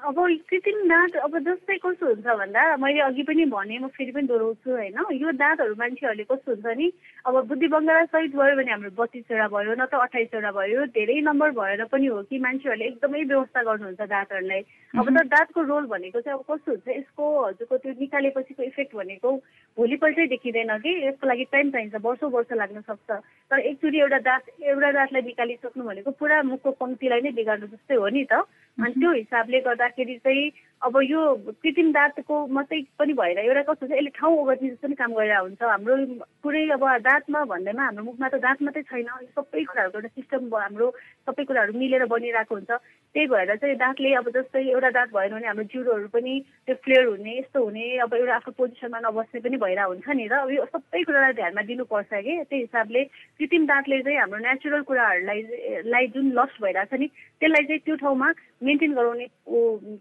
अब 0.02 0.18
कृत्रिम 0.50 0.78
दाँत 0.90 1.16
अब 1.22 1.38
जस्तै 1.46 1.76
कस्तो 1.78 2.06
हुन्छ 2.06 2.26
भन्दा 2.26 2.62
मैले 2.82 3.00
अघि 3.06 3.24
पनि 3.24 3.46
भने 3.54 3.78
म 3.80 3.88
फेरि 3.94 4.12
पनि 4.12 4.28
दोहोऱ्याउँछु 4.28 4.70
होइन? 4.74 4.98
यो 5.14 5.32
दाँतहरू 5.38 5.76
मान्छेहरूले 5.78 6.24
कस्तो 6.26 6.52
हुन्छ 6.52 6.74
नि? 6.78 6.88
अब 7.30 7.36
बुद्धि 7.46 7.68
बङ्गाला 7.70 8.06
सहित 8.10 8.34
भयो 8.34 8.56
भने 8.58 8.72
हाम्रो 8.72 8.90
बत्तिसवटा 8.98 9.48
भयो 9.54 9.74
न 9.78 9.86
त 9.86 9.94
अठाइसवटा 10.02 10.52
भयो 10.58 10.86
धेरै 10.98 11.20
नम्बर 11.22 11.50
भएर 11.54 11.86
पनि 11.94 12.06
हो 12.10 12.22
कि 12.26 12.40
मान्छेहरूले 12.42 12.86
एकदमै 12.90 13.22
व्यवस्था 13.30 13.62
गर्नुहुन्छ 13.62 14.02
दाँतहरूलाई। 14.02 14.62
अब 14.98 15.06
त 15.06 15.22
दाँतको 15.22 15.62
रोल 15.70 15.86
भनेको 15.94 16.22
चाहिँ 16.26 16.38
अब 16.38 16.44
कस्तो 16.50 16.72
हुन्छ? 16.72 16.88
यसको 16.98 17.26
हजुरको 17.46 17.78
त्यो 17.78 17.94
निकालेपछिको 18.02 18.64
इफेक्ट 18.74 18.96
भनेको 18.98 19.30
भोलिपल्टै 19.78 20.26
देखिँदैन 20.34 20.78
कि? 20.82 20.92
यसको 21.14 21.28
लागि 21.30 21.46
टाइम 21.54 21.70
चाहिन्छ 21.78 22.02
वर्षौँ 22.02 22.32
वर्ष 22.34 22.50
लाग्न 22.58 22.82
सक्छ। 22.90 23.10
तर 23.52 23.60
एकचोटि 23.70 23.98
एउटा 24.02 24.20
दाँत 24.26 24.44
एउटा 24.66 24.92
दाँतलाई 24.98 25.22
निकालिसक्नु 25.30 25.84
भनेको 25.86 26.12
पुरा 26.18 26.42
मुखको 26.50 26.70
पङ्क्तिलाई 26.82 27.22
नै 27.22 27.32
बिगार्नु 27.38 27.68
जस्तै 27.70 27.96
हो 28.02 28.10
नि 28.10 28.26
त। 28.26 28.42
अनि 28.78 28.94
त्यो 28.98 29.12
हिसाबले 29.12 29.60
गर्दाखेरि 29.92 30.18
चाहिँ 30.18 30.50
अब 30.82 30.98
यो 31.06 31.22
कृत्रिम 31.62 31.92
दाँतको 31.94 32.36
मात्रै 32.58 32.80
पनि 32.98 33.14
भएर 33.14 33.38
एउटा 33.40 33.62
कस्तो 33.70 33.88
छ 33.88 33.92
यसले 33.94 34.10
ठाउँ 34.18 34.34
ओगट्ने 34.42 34.70
जस्तो 34.70 34.88
पनि 34.88 34.96
काम 34.98 35.14
गरिरहेको 35.14 35.46
हुन्छ। 35.46 35.62
हाम्रो 35.62 35.96
पुरै 36.42 36.64
अब 36.74 36.84
दाँतमा 37.06 37.44
भन्दैमा 37.54 37.84
हाम्रो 37.86 38.04
मुखमा 38.10 38.28
त 38.34 38.36
दाँत 38.42 38.62
मात्रै 38.66 38.84
छैन। 38.90 39.06
सबै 39.38 39.62
कुराहरूको 39.62 39.98
एउटा 40.02 40.10
सिस्टम 40.18 40.50
हाम्रो 40.50 40.88
सबै 41.30 41.44
कुराहरू 41.46 41.78
मिलेर 41.78 42.06
बनिरहेको 42.10 42.56
हुन्छ। 42.56 42.72
त्यही 43.14 43.28
भएर 43.30 43.56
चाहिँ 43.62 43.76
दाँतले 43.78 44.14
अब 44.26 44.30
जस्तै 44.34 44.62
एउटा 44.74 44.90
दाँत 44.98 45.10
भएन 45.14 45.32
भने 45.38 45.48
हाम्रो 45.48 45.70
जिउरोहरू 45.70 46.08
पनि 46.18 46.34
त्यो 46.66 46.76
फ्लेयर 46.82 47.06
हुने 47.14 47.38
यस्तो 47.38 47.60
हुने 47.62 47.86
अब 48.02 48.14
एउटा 48.18 48.36
आफ्नो 48.42 48.54
पोजिसनमा 48.58 49.00
नबस्ने 49.06 49.40
पनि 49.46 49.58
भइरहेको 49.62 49.92
हुन्छ 49.94 50.10
नि 50.18 50.26
र। 50.34 50.34
यो 50.50 50.66
सबै 50.66 51.04
कुरालाई 51.06 51.34
ध्यानमा 51.38 51.62
दिनुपर्छ 51.70 52.10
कि। 52.10 52.34
त्यही 52.50 52.62
हिसाबले 52.66 53.04
कृत्रिम 53.38 53.64
दाँतले 53.70 54.02
चाहिँ 54.02 54.18
हाम्रो 54.18 54.40
नेचुरल 54.50 54.82
कुराहरूलाई 54.90 56.08
जुन 56.16 56.26
लस्ट 56.42 56.56
भइरहेको 56.66 56.90
छ 56.90 57.00
नि 57.00 57.08
त्यसलाई 57.38 57.64
चाहिँ 57.70 57.86
त्यो 57.86 57.96
ठाउँमा 58.02 58.28
मेन्टेन 58.64 58.92
गराउने 58.94 59.26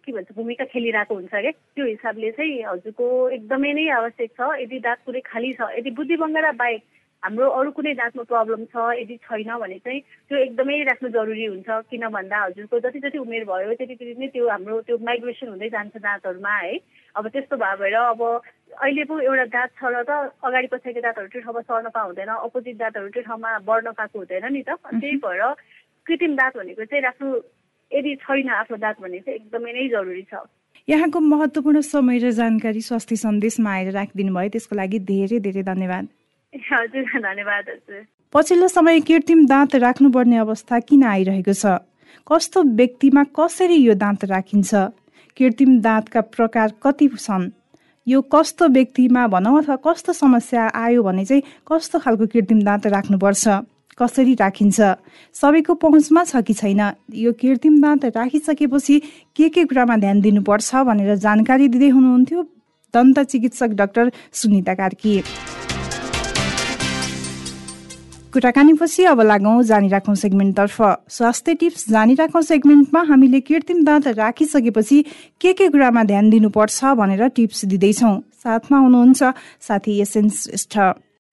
के 0.04 0.12
भन्छ 0.12 0.28
भूमिका 0.36 0.64
खेलिरहेको 0.72 1.14
हुन्छ 1.14 1.34
क्या 1.34 1.50
त्यो 1.50 1.84
हिसाबले 1.86 2.30
चाहिँ 2.38 2.62
हजुरको 2.70 3.06
एकदमै 3.36 3.72
नै 3.72 3.88
आवश्यक 3.98 4.30
छ। 4.38 4.40
यदि 4.62 4.78
दाँत 4.86 4.98
पुरै 5.06 5.20
खाली 5.26 5.52
छ 5.58 5.60
यदि 5.78 5.90
बुद्धि 5.98 6.16
बङ्गारा 6.22 6.52
बाहेक 6.62 6.82
हाम्रो 7.22 7.46
अरू 7.52 7.70
कुनै 7.76 7.92
दाँतमा 7.94 8.22
प्रब्लम 8.32 8.64
छ 8.72 8.84
यदि 8.98 9.16
छैन 9.24 9.50
भने 9.60 9.78
चाहिँ 9.84 10.00
त्यो 10.00 10.36
एकदमै 10.44 10.76
राख्नु 10.88 11.08
जरुरी 11.16 11.46
हुन्छ। 11.46 11.68
किन 11.90 12.08
भन्दा 12.16 12.38
हजुरको 12.44 12.78
जति 12.80 12.98
जति 13.04 13.18
उमेर 13.18 13.44
भयो 13.44 13.74
त्यति 13.76 13.94
त्यति 13.94 14.14
नै 14.20 14.28
त्यो 14.32 14.48
हाम्रो 14.48 14.80
त्यो 14.88 14.96
माइग्रेसन 15.08 15.48
हुँदै 15.52 15.68
जान्छ 15.68 15.96
दाँतहरूमा 16.00 16.54
है। 16.56 16.74
अब 17.16 17.28
त्यस्तो 17.28 17.56
भयो 17.60 17.76
भएर 17.76 17.94
अब 17.94 18.22
अहिले 18.80 19.04
पो 19.04 19.18
एउटा 19.20 19.44
दाँत 19.52 19.70
छ 19.76 19.84
र 19.84 20.02
त 20.08 20.10
अगाडि 20.40 20.68
पछाडिको 20.72 21.00
दाँतहरू 21.04 21.28
त्यो 21.28 21.40
ठाउँमा 21.44 21.62
सर्न 21.68 21.88
पाउँदैन 21.92 22.30
अपोजिट 22.40 22.76
दाँतहरू 22.80 23.08
त्यो 23.12 23.22
ठाउँमा 23.28 23.50
बढ्न 23.68 23.92
पाएको 24.00 24.18
हुँदैन 24.18 24.46
नि 24.52 24.62
त। 24.64 24.80
त्यही 24.80 25.16
भएर 25.20 25.42
कृत्रिम 26.06 26.32
दाँत 26.40 26.56
भनेको 26.56 26.84
चाहिँ 26.88 27.04
राख्नु 27.04 27.28
यदि 27.92 28.14
छैन 28.24 28.48
आफ्नो 28.48 28.76
दाँत 28.80 28.96
भने 29.04 29.20
चाहिँ 29.20 29.36
एकदमै 29.36 29.72
नै 29.76 29.88
जरुरी 29.92 30.24
छ। 30.32 30.40
यहाँको 30.88 31.20
महत्त्वपूर्ण 31.20 31.80
समय 31.80 32.18
र 32.18 32.30
जानकारी 32.32 32.80
स्वास्थ्य 32.80 33.16
सन्देशमा 33.16 33.70
आएर 33.70 33.90
राखिदिनु 33.92 34.34
भयो। 34.34 34.48
त्यसको 34.48 34.76
लागि 34.76 34.98
धेरै 34.98 35.38
धेरै 35.40 35.62
धन्यवाद। 35.62 36.08
हजुर 36.72 37.04
धन्यवाद 37.20 37.64
हजुर। 37.68 38.06
पछिल्लो 38.34 38.68
समय 38.68 39.00
कृत्रिम 39.00 39.46
दाँत 39.46 39.74
राख्नुपर्ने 39.76 40.36
अवस्था 40.36 40.78
किन 40.88 41.02
आइरहेको 41.04 41.52
छ? 41.52 41.78
कस्तो 42.26 42.62
व्यक्तिमा 42.62 43.24
कसरी 43.36 43.76
यो 43.76 43.94
दाँत 43.94 44.24
राखिन्छ? 44.24 44.74
कृत्रिम 45.36 45.80
दाँतका 45.80 46.20
प्रकार 46.20 46.72
कति 46.82 47.08
छन्? 47.08 47.50
यो 48.06 48.20
कस्तो 48.22 48.68
व्यक्तिमा 48.68 49.26
भनौँ 49.26 49.58
अथवा 49.62 49.76
कस्तो 49.86 50.12
समस्या 50.12 50.66
आयो 50.74 51.02
भने 51.02 51.24
चाहिँ 51.24 51.42
कस्तो 51.66 51.98
खालको 51.98 52.26
कृत्रिम 52.26 52.62
दाँत 52.62 52.86
राख्नुपर्छ? 52.86 53.44
कसरी 53.98 54.34
राखिन्छ? 54.34 54.80
सबैको 55.34 55.74
पहुँचमा 55.74 56.24
छ 56.24 56.42
कि 56.42 56.54
छैन? 56.54 56.80
यो 57.14 57.32
कृत्रिम 57.32 57.80
दाँत 57.82 58.04
राखिसकेपछि 58.16 58.98
के 59.36 59.48
के 59.48 59.64
कुरामा 59.64 59.96
ध्यान 59.96 60.20
दिनुपर्छ 60.20 60.74
भनेर 60.86 61.16
जानकारी 61.16 61.68
दिँदै 61.68 61.88
हुनुहुन्थ्यो 61.88 62.42
दन्त 62.94 63.18
चिकित्सक 63.20 63.70
डाक्टर 63.78 64.12
सुनिता 64.32 64.74
कार्की। 64.74 65.22
कुराकानीपछि 68.32 69.04
अब 69.04 69.20
लागौँ 69.20 69.62
जानिराखौँ 69.62 70.14
सेगमेन्टतर्फ। 70.14 70.76
स्वास्थ्य 71.10 71.54
टिप्स 71.54 71.88
जानिराखौँ 71.90 72.42
सेगमेन्टमा 72.42 73.02
हामीले 73.02 73.40
कृत्रिम 73.42 73.84
दाँत 73.84 74.06
राखिसकेपछि 74.16 75.02
के 75.40 75.52
के 75.52 75.68
कुरामा 75.68 76.04
ध्यान 76.04 76.30
दिनुपर्छ 76.30 76.84
भनेर 76.94 77.28
टिप्स 77.28 77.64
दिँदैछौँ। 77.64 78.18
साथमा 78.42 78.78
हुनुहुन्छ 78.78 79.34
साथी 79.60 80.00
एसएन 80.00 80.28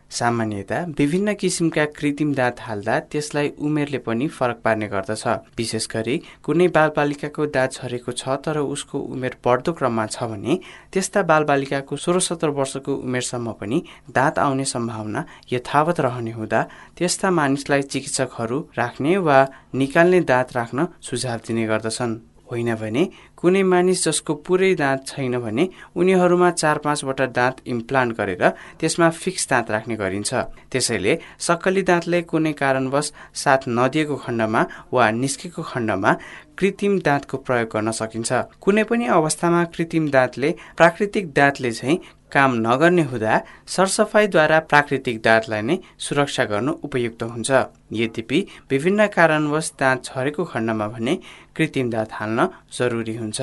सामान्यतया 0.10 0.80
विभिन्न 0.98 1.34
किसिमका 1.34 1.86
कृत्रिम 1.98 2.34
दाँत 2.34 2.60
हाल्दा 2.62 3.00
त्यसलाई 3.12 3.52
उमेरले 3.60 3.98
पनि 4.00 4.28
फरक 4.28 4.62
पार्ने 4.64 4.88
गर्दछ। 4.88 5.28
विशेष 5.58 5.88
गरी 5.94 6.16
कुनै 6.44 6.68
बालबालिकाको 6.76 7.46
दाँत 7.56 7.74
झरेको 7.74 8.12
छ 8.12 8.38
तर 8.46 8.58
उसको 8.58 9.00
उमेर 9.00 9.36
बढ्दो 9.46 9.74
क्रममा 9.74 10.06
छ 10.08 10.24
भने 10.32 10.60
त्यस्ता 10.94 11.22
बालबालिकाको 11.24 11.96
सोह्र 11.98 12.20
सत्र 12.20 12.50
वर्षको 12.60 12.96
उमेरसम्म 12.98 13.52
पनि 13.60 13.84
दाँत 14.16 14.40
आउने 14.40 14.66
सम्भावना 14.66 15.26
यथावत 15.52 16.00
रहने 16.00 16.32
हुँदा 16.32 16.62
त्यस्ता 16.98 17.32
मानिसलाई 17.32 17.82
चिकित्सकहरू 17.92 18.60
राख्ने 18.78 19.18
वा 19.18 19.38
निकाल्ने 19.76 20.22
दाँत 20.32 20.56
राख्न 20.56 20.88
सुझाव 21.02 21.40
दिने 21.48 21.68
गर्दछन्। 21.68 22.16
होइन 22.52 22.76
भने 22.76 23.04
कुनै 23.38 23.62
मानिस 23.64 24.04
जसको 24.06 24.34
पुरै 24.46 24.74
दाँत 24.76 25.08
छैन 25.08 25.38
भने 25.40 25.68
उनीहरूमा 25.96 26.50
चार 26.52 26.78
पाँचवटा 26.86 27.26
दाँत 27.38 27.56
इम्प्लान्ट 27.68 28.18
गरेर 28.18 28.44
त्यसमा 28.80 29.10
फिक्स 29.14 29.48
दाँत 29.50 29.72
राख्ने 29.72 29.96
गरिन्छ। 29.96 30.34
त्यसैले 30.72 31.14
सक्कली 31.40 31.82
दाँतले 31.90 32.22
कुनै 32.32 32.54
कारणवश 32.54 33.12
साथ 33.36 33.62
नदिएको 33.70 34.16
खण्डमा 34.26 34.62
वा 34.94 35.10
निस्केको 35.22 35.62
खण्डमा 35.64 36.12
कृत्रिम 36.58 36.94
दाँतको 37.06 37.38
प्रयोग 37.38 37.70
गर्न 37.74 37.92
सकिन्छ। 37.94 38.32
कुनै 38.62 38.84
पनि 38.90 39.06
अवस्थामा 39.14 39.64
कृत्रिम 39.74 40.10
दाँतले 40.10 40.50
प्राकृतिक 40.78 41.26
दाँतले 41.34 41.72
चाहिँ 41.72 41.98
काम 42.32 42.54
नगर्ने 42.60 43.04
हुँदा 43.04 43.42
सरसफाइद्वारा 43.68 44.60
प्राकृतिक 44.72 45.22
दाँतलाई 45.22 45.62
नै 45.62 45.78
सुरक्षा 46.00 46.44
गर्नु 46.46 46.72
उपयुक्त 46.84 47.24
हुन्छ। 47.24 47.50
यद्यपि 47.94 48.40
विभिन्न 48.72 49.08
कारणवश 49.16 49.72
दाँत 49.80 50.04
झरेको 50.06 50.44
खण्डमा 50.52 50.88
भने 50.88 51.16
कृत्रिम 51.56 51.90
दाँत 51.90 52.10
हाल्न 52.14 52.48
जरुरी 52.78 53.16
हुन्छ। 53.16 53.42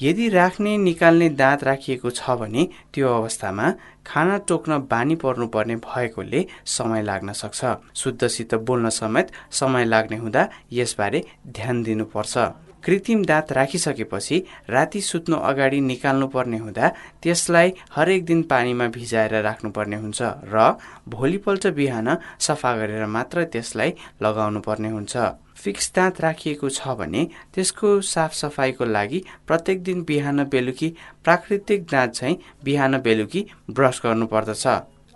यदि 0.00 0.28
राख्ने 0.30 0.76
निकाल्ने 0.78 1.28
दाँत 1.36 1.64
राखिएको 1.64 2.10
छ 2.10 2.30
भने 2.40 2.68
त्यो 2.94 3.08
अवस्थामा 3.14 3.66
खाना 4.06 4.36
टोक्न 4.48 4.78
बानी 4.90 5.14
पर्नुपर्ने 5.20 5.76
भएकोले 5.84 6.46
समय 6.66 7.02
लाग्न 7.02 7.32
सक्छ। 7.32 7.60
शुद्धसित 8.00 8.54
बोल्न 8.64 8.88
समेत 8.90 9.32
समय 9.52 9.84
लाग्ने 9.84 10.16
हुँदा 10.16 10.48
यसबारे 10.72 11.24
ध्यान 11.48 11.82
दिनुपर्छ। 11.82 12.36
कृत्रिम 12.84 13.24
दाँत 13.24 13.52
राखिसकेपछि 13.52 14.42
राति 14.70 15.00
सुत्नु 15.00 15.36
अगाडि 15.48 15.80
निकाल्नु 15.80 16.26
पर्ने 16.28 16.58
हुँदा 16.58 16.88
त्यसलाई 17.22 17.72
हरेक 17.96 18.24
दिन 18.24 18.42
पानीमा 18.50 18.86
भिजाएर 18.96 19.34
राख्नुपर्ने 19.42 19.96
हुन्छ 19.96 20.22
र 20.54 20.72
भोलिपल्ट 21.08 21.66
बिहान 21.76 22.16
सफा 22.40 22.76
गरेर 22.76 23.06
मात्र 23.06 23.44
त्यसलाई 23.52 23.94
लगाउनु 24.22 24.60
पर्ने 24.60 24.90
हुन्छ। 24.90 25.16
फिक्स 25.56 25.92
दाँत 25.96 26.20
राखिएको 26.20 26.68
छ 26.68 26.88
भने 26.98 27.26
त्यसको 27.54 28.00
साफसफाइको 28.10 28.84
लागि 28.84 29.22
प्रत्येक 29.46 29.82
दिन 29.84 30.02
बिहान 30.08 30.44
बेलुकी 30.44 30.88
प्राकृतिक 31.24 31.84
दाँत 31.90 32.12
चाहिँ 32.12 32.38
बिहान 32.64 32.98
बेलुकी 33.00 33.46
ब्रस 33.70 34.00
गर्नुपर्दछ। 34.04 34.66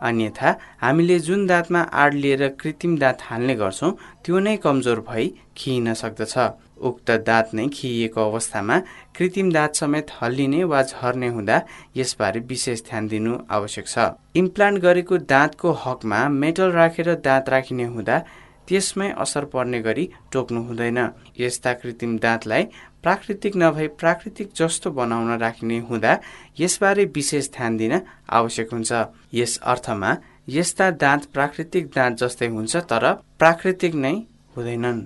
अन्यथा 0.01 0.51
हामीले 0.81 1.19
जुन 1.19 1.47
दाँतमा 1.47 1.81
आड 2.03 2.15
लिएर 2.15 2.47
कृत्रिम 2.61 2.99
दाँत 2.99 3.19
हाल्ने 3.23 3.55
गर्छौँ 3.55 3.93
त्यो 4.25 4.39
नै 4.39 4.57
कमजोर 4.57 5.01
भई 5.09 5.33
खिइन 5.57 5.93
सक्दछ। 5.95 6.37
उक्त 6.77 7.11
दाँत 7.27 7.55
नै 7.55 7.67
खिएको 7.75 8.21
अवस्थामा 8.21 8.79
कृत्रिम 9.17 9.51
दाँत 9.53 9.75
समेत 9.75 10.11
हल्लिने 10.21 10.63
वा 10.65 10.83
झर्ने 10.83 11.29
हुँदा 11.29 11.61
यसबारे 11.97 12.41
विशेष 12.49 12.83
ध्यान 12.85 13.09
दिनु 13.09 13.39
आवश्यक 13.51 13.87
छ। 13.89 14.11
इम्प्लान्ट 14.37 14.79
गरेको 14.83 15.19
दाँतको 15.27 15.73
हकमा 15.85 16.29
मेटल 16.31 16.73
राखेर 16.73 17.15
दाँत 17.25 17.49
राखिने 17.49 17.85
हुँदा 17.95 18.19
त्यसमै 18.69 19.09
असर 19.21 19.45
पर्ने 19.53 19.81
गरी 19.83 20.09
टोक्नु 20.33 20.61
हुँदैन। 20.65 20.99
यस्ता 21.39 21.73
कृत्रिम 21.75 22.17
दाँतलाई 22.19 22.63
प्राकृतिक 23.03 23.57
नभई 23.57 23.87
प्राकृतिक 24.01 24.53
जस्तो 24.57 24.91
बनाउन 24.91 25.39
राखिने 25.39 25.79
हुँदा 25.89 26.19
यसबारे 26.61 27.05
विशेष 27.15 27.51
ध्यान 27.57 27.77
दिन 27.77 28.01
आवश्यक 28.31 28.73
हुन्छ। 28.73 28.93
यस 29.35 29.59
अर्थमा 29.63 30.17
यस्ता 30.49 30.91
दाँत 31.03 31.25
प्राकृतिक 31.33 31.87
दाँत 31.95 32.17
जस्तै 32.19 32.49
हुन्छ 32.49 32.77
तर 32.91 33.13
प्राकृतिक 33.39 33.95
नै 33.95 34.15
हुँदैनन्। 34.57 35.05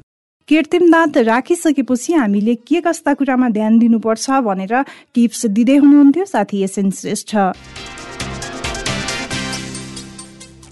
कृत्रिम 0.49 0.91
दाँत 0.91 1.17
राखिसकेपछि 1.29 2.13
हामीले 2.13 2.55
के 2.69 2.81
कस्ता 2.81 3.13
कुरामा 3.15 3.49
ध्यान 3.53 3.79
दिनुपर्छ 3.79 4.31
भनेर 4.47 4.73
टिप्स 5.15 5.45
दिँदै 5.47 5.77
हुनुहुन्थ्यो 5.77 6.25
साथी 6.25 6.63
एसएन 6.65 6.91
श्रेष्ठ। 6.91 7.35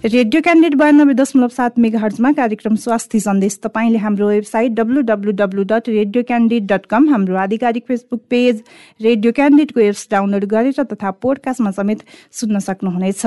रेडियो 0.05 0.41
क्यान्डिडेट 0.43 0.79
बयानब्बे 0.79 1.15
दशमलव 1.15 1.49
सात 1.49 1.79
मेगा 1.79 1.99
हर्जमा 1.99 2.33
कार्यक्रम 2.33 2.77
स्वास्थ्य 2.87 3.21
सन्देश 3.21 3.59
तपाईँले 3.65 3.99
हाम्रो 3.99 4.29
website 4.29 4.73
W 4.73 5.01
W 5.13 5.33
W 5.43 5.63
dot 5.69 5.89
radio 5.89 6.23
candidate 6.25 6.73
dot 6.73 6.87
com 6.91 7.09
हाम्रो 7.13 7.37
आधिकारिक 7.45 7.85
फेसबुक 7.89 8.23
पेज 8.31 8.63
रेडियो 9.01 9.33
क्यान्डिडेटको 9.33 9.81
एप्स 9.81 10.09
डाउनलोड 10.11 10.45
गरेर 10.57 10.83
तथा 10.85 11.11
पोडकास्टमा 11.21 11.71
समेत 11.77 12.05
सुन्न 12.33 12.59
सक्नुहुनेछ। 12.69 13.27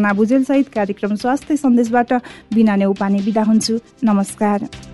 भुजेल 0.09 0.43
सहित 0.43 0.67
कार्यक्रम 0.67 1.15
स्वास्थ्य 1.15 1.57
सन्देशबाट 1.57 2.13
बिना 2.53 2.75
नेउपाने 2.75 3.19
बिदा 3.21 3.43
हुन्छु। 3.43 3.79
नमस्कार। 4.03 4.90